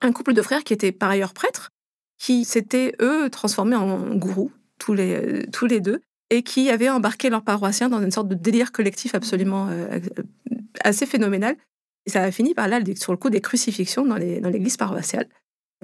un 0.00 0.12
couple 0.12 0.32
de 0.32 0.42
frères 0.42 0.62
qui 0.62 0.74
étaient 0.74 0.92
par 0.92 1.10
ailleurs 1.10 1.32
prêtres, 1.32 1.70
qui 2.18 2.44
s'étaient, 2.44 2.94
eux, 3.00 3.28
transformés 3.30 3.76
en 3.76 4.14
gourous, 4.14 4.52
tous 4.78 4.94
les, 4.94 5.14
euh, 5.14 5.42
tous 5.52 5.66
les 5.66 5.80
deux, 5.80 6.00
et 6.34 6.42
qui 6.42 6.70
avaient 6.70 6.88
embarqué 6.88 7.30
leurs 7.30 7.42
paroissiens 7.42 7.88
dans 7.88 8.02
une 8.02 8.10
sorte 8.10 8.28
de 8.28 8.34
délire 8.34 8.72
collectif 8.72 9.14
absolument 9.14 9.68
euh, 9.70 10.00
assez 10.82 11.06
phénoménal. 11.06 11.56
Et 12.06 12.10
ça 12.10 12.22
a 12.22 12.30
fini 12.30 12.54
par 12.54 12.68
là, 12.68 12.80
sur 12.96 13.12
le 13.12 13.18
coup, 13.18 13.30
des 13.30 13.40
crucifixions 13.40 14.04
dans 14.04 14.16
les- 14.16 14.40
dans 14.40 14.50
l'église 14.50 14.76
paroissiale. 14.76 15.26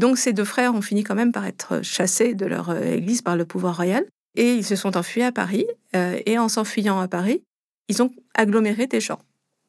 Donc 0.00 0.18
ces 0.18 0.32
deux 0.32 0.44
frères 0.44 0.74
ont 0.74 0.82
fini 0.82 1.04
quand 1.04 1.14
même 1.14 1.32
par 1.32 1.46
être 1.46 1.82
chassés 1.82 2.34
de 2.34 2.46
leur 2.46 2.70
euh, 2.70 2.94
église 2.94 3.22
par 3.22 3.36
le 3.36 3.44
pouvoir 3.44 3.76
royal. 3.76 4.04
Et 4.36 4.54
ils 4.54 4.64
se 4.64 4.76
sont 4.76 4.96
enfuis 4.96 5.22
à 5.22 5.32
Paris. 5.32 5.66
euh, 5.96 6.18
et 6.26 6.38
en 6.38 6.48
s'enfuyant 6.48 7.00
à 7.00 7.08
Paris, 7.08 7.42
ils 7.88 8.02
ont 8.02 8.10
aggloméré 8.34 8.86
des 8.86 9.00
gens 9.00 9.18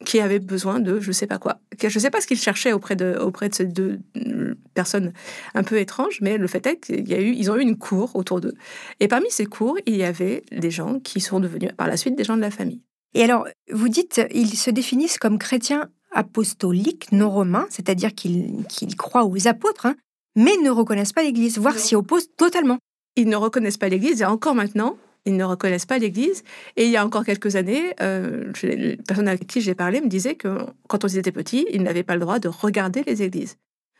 qui 0.04 0.20
avaient 0.20 0.38
besoin 0.38 0.80
de 0.80 1.00
je 1.00 1.12
sais 1.12 1.26
pas 1.26 1.38
quoi. 1.38 1.58
Je 1.82 1.98
sais 1.98 2.10
pas 2.10 2.20
ce 2.20 2.26
qu'ils 2.26 2.38
cherchaient 2.38 2.72
auprès 2.72 2.96
de, 2.96 3.16
auprès 3.18 3.48
de 3.48 3.54
ces 3.54 3.66
deux 3.66 4.00
euh, 4.16 4.54
personnes 4.74 5.12
un 5.54 5.62
peu 5.62 5.78
étranges, 5.78 6.20
mais 6.20 6.38
le 6.38 6.46
fait 6.46 6.66
est 6.66 6.76
qu'ils 6.78 7.08
y 7.08 7.14
a 7.14 7.20
eu, 7.20 7.32
ils 7.32 7.50
ont 7.50 7.56
eu 7.56 7.62
une 7.62 7.76
cour 7.76 8.14
autour 8.14 8.40
d'eux. 8.40 8.54
Et 9.00 9.08
parmi 9.08 9.30
ces 9.30 9.46
cours, 9.46 9.78
il 9.86 9.96
y 9.96 10.04
avait 10.04 10.44
des 10.52 10.70
gens 10.70 11.00
qui 11.00 11.20
sont 11.20 11.40
devenus 11.40 11.72
par 11.76 11.88
la 11.88 11.96
suite 11.96 12.16
des 12.16 12.24
gens 12.24 12.36
de 12.36 12.42
la 12.42 12.50
famille. 12.50 12.82
Et 13.14 13.22
alors, 13.22 13.46
vous 13.70 13.88
dites, 13.88 14.22
ils 14.32 14.56
se 14.56 14.70
définissent 14.70 15.18
comme 15.18 15.38
chrétiens 15.38 15.88
apostoliques 16.12 17.12
non 17.12 17.30
romains, 17.30 17.66
c'est-à-dire 17.70 18.14
qu'ils 18.14 18.64
qu'ils 18.68 18.96
croient 18.96 19.24
aux 19.24 19.48
apôtres, 19.48 19.86
hein, 19.86 19.96
mais 20.36 20.56
ne 20.62 20.70
reconnaissent 20.70 21.12
pas 21.12 21.22
l'Église, 21.22 21.58
voire 21.58 21.78
s'y 21.78 21.94
opposent 21.94 22.28
totalement. 22.36 22.78
Ils 23.16 23.28
ne 23.28 23.36
reconnaissent 23.36 23.78
pas 23.78 23.88
l'Église 23.88 24.22
et 24.22 24.24
encore 24.24 24.54
maintenant, 24.54 24.96
Ils 25.24 25.36
ne 25.36 25.44
reconnaissent 25.44 25.86
pas 25.86 25.98
l'Église. 25.98 26.42
Et 26.76 26.84
il 26.84 26.90
y 26.90 26.96
a 26.96 27.04
encore 27.04 27.24
quelques 27.24 27.56
années, 27.56 27.94
euh, 28.00 28.52
les 28.62 28.96
personnes 28.96 29.28
avec 29.28 29.46
qui 29.46 29.60
j'ai 29.60 29.74
parlé 29.74 30.00
me 30.00 30.08
disaient 30.08 30.34
que 30.34 30.58
quand 30.88 31.04
ils 31.04 31.18
étaient 31.18 31.32
petits, 31.32 31.66
ils 31.70 31.82
n'avaient 31.82 32.02
pas 32.02 32.14
le 32.14 32.20
droit 32.20 32.38
de 32.38 32.48
regarder 32.48 33.02
les 33.06 33.22
églises. 33.22 33.56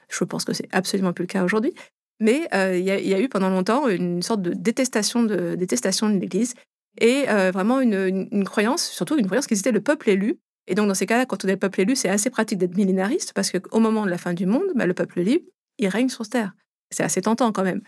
Je 0.09 0.25
pense 0.25 0.45
que 0.45 0.53
c'est 0.53 0.69
absolument 0.73 1.13
plus 1.13 1.23
le 1.23 1.29
cas 1.29 1.45
aujourd'hui. 1.45 1.75
Mais 2.21 2.47
euh, 2.55 2.79
il 2.79 2.85
y, 2.85 3.15
a 3.15 3.21
eu 3.21 3.29
pendant 3.29 3.51
longtemps 3.51 3.89
une 3.89 4.23
sorte 4.23 4.43
de 4.43 4.53
détestation 4.53 5.25
de, 5.25 5.57
détestation 5.57 6.09
de 6.09 6.19
l'Église 6.19 6.55
et 7.01 7.25
euh, 7.29 7.51
vraiment 7.51 7.81
une, 7.81 8.45
croyance, 8.45 8.85
surtout 8.85 9.19
une 9.19 9.27
croyance 9.27 9.49
qu'ils 9.49 9.59
étaient 9.59 9.73
le 9.73 9.81
peuple 9.81 10.11
élu. 10.11 10.39
Et 10.69 10.77
donc 10.77 10.87
dans 10.87 10.95
ces 10.95 11.07
cas-là, 11.07 11.27
quand 11.27 11.45
on 11.45 11.49
est 11.49 11.53
le 11.53 11.59
peuple 11.59 11.81
élu, 11.81 11.97
c'est 11.97 12.09
assez 12.09 12.31
pratique 12.31 12.59
d'être 12.59 12.77
millénariste 12.77 13.33
parce 13.33 13.51
qu'au 13.51 13.81
moment 13.81 14.05
de 14.05 14.11
la 14.11 14.19
fin 14.19 14.35
du 14.35 14.47
monde, 14.47 14.63
bah, 14.77 14.87
le 14.87 14.95
peuple 14.95 15.21
élu, 15.21 15.41
il 15.79 15.89
règne 15.89 16.09
sur 16.09 16.29
terre. 16.29 16.53
C'est 16.91 17.03
assez 17.03 17.23
tentant 17.23 17.51
quand 17.51 17.65
même. 17.65 17.81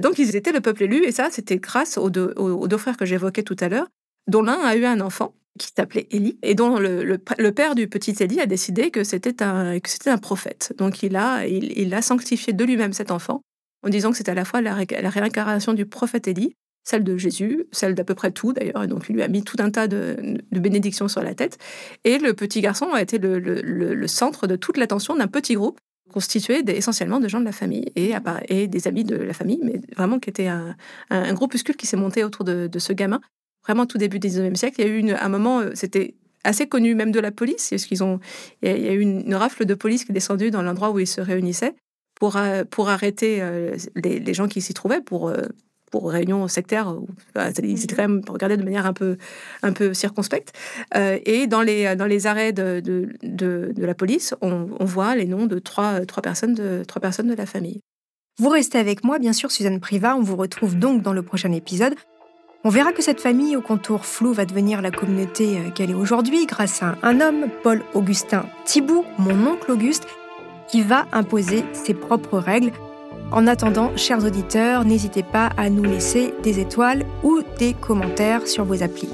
Donc 0.00 0.18
ils 0.18 0.36
étaient 0.36 0.52
le 0.52 0.60
peuple 0.60 0.84
élu 0.84 1.04
et 1.04 1.12
ça, 1.12 1.28
c'était 1.30 1.58
grâce 1.58 1.98
aux 1.98 2.10
deux, 2.10 2.32
aux 2.36 2.68
deux 2.68 2.78
frères 2.78 2.96
que 2.96 3.04
j'évoquais 3.04 3.42
tout 3.42 3.56
à 3.60 3.68
l'heure, 3.68 3.86
dont 4.26 4.42
l'un 4.42 4.58
a 4.60 4.76
eu 4.76 4.84
un 4.84 5.00
enfant 5.00 5.34
qui 5.58 5.68
s'appelait 5.74 6.06
Élie, 6.10 6.38
et 6.42 6.54
dont 6.54 6.78
le, 6.78 7.18
père 7.50 7.74
du 7.74 7.88
petit 7.88 8.14
Élie 8.20 8.40
a 8.40 8.46
décidé 8.46 8.90
que 8.90 9.04
c'était 9.04 9.42
un, 9.42 9.78
un 10.06 10.18
prophète. 10.18 10.74
Donc 10.76 11.02
il 11.02 11.16
a, 11.16 11.46
il, 11.46 11.94
a 11.94 12.02
sanctifié 12.02 12.52
de 12.52 12.64
lui-même 12.64 12.92
cet 12.92 13.10
enfant, 13.10 13.42
en 13.82 13.88
disant 13.88 14.10
que 14.10 14.16
c'était 14.16 14.32
à 14.32 14.34
la 14.34 14.44
fois 14.44 14.60
la, 14.60 14.74
réincarnation 14.74 15.72
du 15.72 15.86
prophète 15.86 16.28
Élie, 16.28 16.52
celle 16.84 17.04
de 17.04 17.16
Jésus, 17.16 17.64
celle 17.72 17.94
d'à 17.94 18.04
peu 18.04 18.14
près 18.14 18.30
tout 18.30 18.52
d'ailleurs, 18.52 18.84
et 18.84 18.86
donc 18.86 19.06
il 19.08 19.14
lui 19.14 19.22
a 19.22 19.28
mis 19.28 19.42
tout 19.42 19.56
un 19.58 19.70
tas 19.70 19.88
de, 19.88 20.38
bénédictions 20.52 21.08
sur 21.08 21.22
la 21.22 21.34
tête. 21.34 21.58
Et 22.04 22.18
le 22.18 22.32
petit 22.34 22.60
garçon 22.60 22.92
a 22.92 23.02
été 23.02 23.18
le, 23.18 24.06
centre 24.06 24.46
de 24.46 24.56
toute 24.56 24.76
l'attention 24.76 25.16
d'un 25.16 25.28
petit 25.28 25.54
groupe 25.54 25.80
constitué 26.16 26.64
essentiellement 26.68 27.20
de 27.20 27.28
gens 27.28 27.40
de 27.40 27.44
la 27.44 27.52
famille 27.52 27.92
et, 27.94 28.68
des 28.68 28.88
amis 28.88 29.04
de 29.04 29.16
la 29.16 29.34
famille, 29.34 29.60
mais 29.62 29.82
vraiment 29.94 30.18
qui 30.18 30.30
était 30.30 30.46
un, 30.46 30.74
un, 31.10 31.34
groupuscule 31.34 31.76
qui 31.76 31.86
s'est 31.86 31.98
monté 31.98 32.24
autour 32.24 32.42
de, 32.46 32.78
ce 32.78 32.94
gamin 32.94 33.20
vraiment 33.66 33.84
tout 33.84 33.98
début 33.98 34.18
du 34.18 34.28
19e 34.28 34.54
siècle. 34.54 34.80
Il 34.80 34.86
y 34.86 34.90
a 34.90 34.92
eu 34.94 35.12
un 35.12 35.28
moment, 35.28 35.60
euh, 35.60 35.72
c'était 35.74 36.14
assez 36.42 36.66
connu 36.68 36.94
même 36.94 37.12
de 37.12 37.20
la 37.20 37.32
police, 37.32 37.68
parce 37.68 37.84
qu'ils 37.84 38.02
ont, 38.02 38.18
il 38.62 38.70
y 38.70 38.88
a 38.88 38.92
eu 38.94 39.00
une, 39.00 39.34
rafle 39.34 39.66
de 39.66 39.74
police 39.74 40.06
qui 40.06 40.12
est 40.12 40.14
descendue 40.14 40.50
dans 40.50 40.62
l'endroit 40.62 40.90
où 40.90 40.98
ils 40.98 41.06
se 41.06 41.20
réunissaient 41.20 41.74
pour, 42.18 42.38
euh, 42.38 42.64
pour 42.64 42.88
arrêter 42.88 43.42
euh, 43.42 43.76
les, 43.94 44.32
gens 44.32 44.48
qui 44.48 44.62
s'y 44.62 44.72
trouvaient 44.72 45.02
pour, 45.02 45.30
pour 46.00 46.10
réunion 46.10 46.46
sectaire. 46.48 46.94
Ils 47.62 47.84
étaient 47.84 47.94
quand 47.94 48.08
même 48.08 48.22
regardés 48.28 48.56
de 48.56 48.62
manière 48.62 48.86
un 48.86 48.92
peu, 48.92 49.16
un 49.62 49.72
peu 49.72 49.94
circonspecte. 49.94 50.52
et 50.94 51.46
dans 51.46 51.62
les, 51.62 51.96
dans 51.96 52.06
les 52.06 52.26
arrêts 52.26 52.52
de, 52.52 52.80
de, 52.80 53.08
de, 53.22 53.72
la 53.84 53.94
police, 53.94 54.34
on, 54.40 54.68
on, 54.78 54.84
voit 54.84 55.14
les 55.16 55.26
noms 55.26 55.46
de 55.46 55.58
trois, 55.58 56.00
trois, 56.06 56.22
personnes 56.22 56.54
de 56.54 56.82
trois 56.86 57.00
personnes 57.00 57.28
de 57.28 57.34
la 57.34 57.46
famille. 57.46 57.80
Vous 58.38 58.50
restez 58.50 58.78
avec 58.78 59.04
moi, 59.04 59.18
bien 59.18 59.32
sûr, 59.32 59.50
Suzanne 59.50 59.80
Priva. 59.80 60.16
On 60.16 60.22
vous 60.22 60.36
retrouve 60.36 60.78
donc 60.78 61.02
dans 61.02 61.12
le 61.14 61.22
prochain 61.22 61.52
épisode. 61.52 61.94
On 62.64 62.68
verra 62.68 62.92
que 62.92 63.00
cette 63.00 63.20
famille 63.20 63.56
au 63.56 63.60
contour 63.60 64.04
flou 64.04 64.32
va 64.32 64.44
devenir 64.44 64.82
la 64.82 64.90
communauté 64.90 65.56
euh, 65.56 65.70
qu'elle 65.70 65.90
est 65.90 65.94
aujourd'hui 65.94 66.46
grâce 66.46 66.82
à 66.82 66.96
un 67.02 67.20
homme, 67.20 67.46
Paul-Augustin 67.62 68.44
Thibault, 68.64 69.04
mon 69.18 69.46
oncle 69.46 69.70
Auguste, 69.70 70.06
qui 70.68 70.82
va 70.82 71.06
imposer 71.12 71.64
ses 71.72 71.94
propres 71.94 72.38
règles. 72.38 72.72
En 73.36 73.46
attendant, 73.46 73.94
chers 73.98 74.24
auditeurs, 74.24 74.86
n'hésitez 74.86 75.22
pas 75.22 75.50
à 75.58 75.68
nous 75.68 75.82
laisser 75.82 76.32
des 76.42 76.58
étoiles 76.58 77.04
ou 77.22 77.42
des 77.58 77.74
commentaires 77.74 78.48
sur 78.48 78.64
vos 78.64 78.82
applis. 78.82 79.10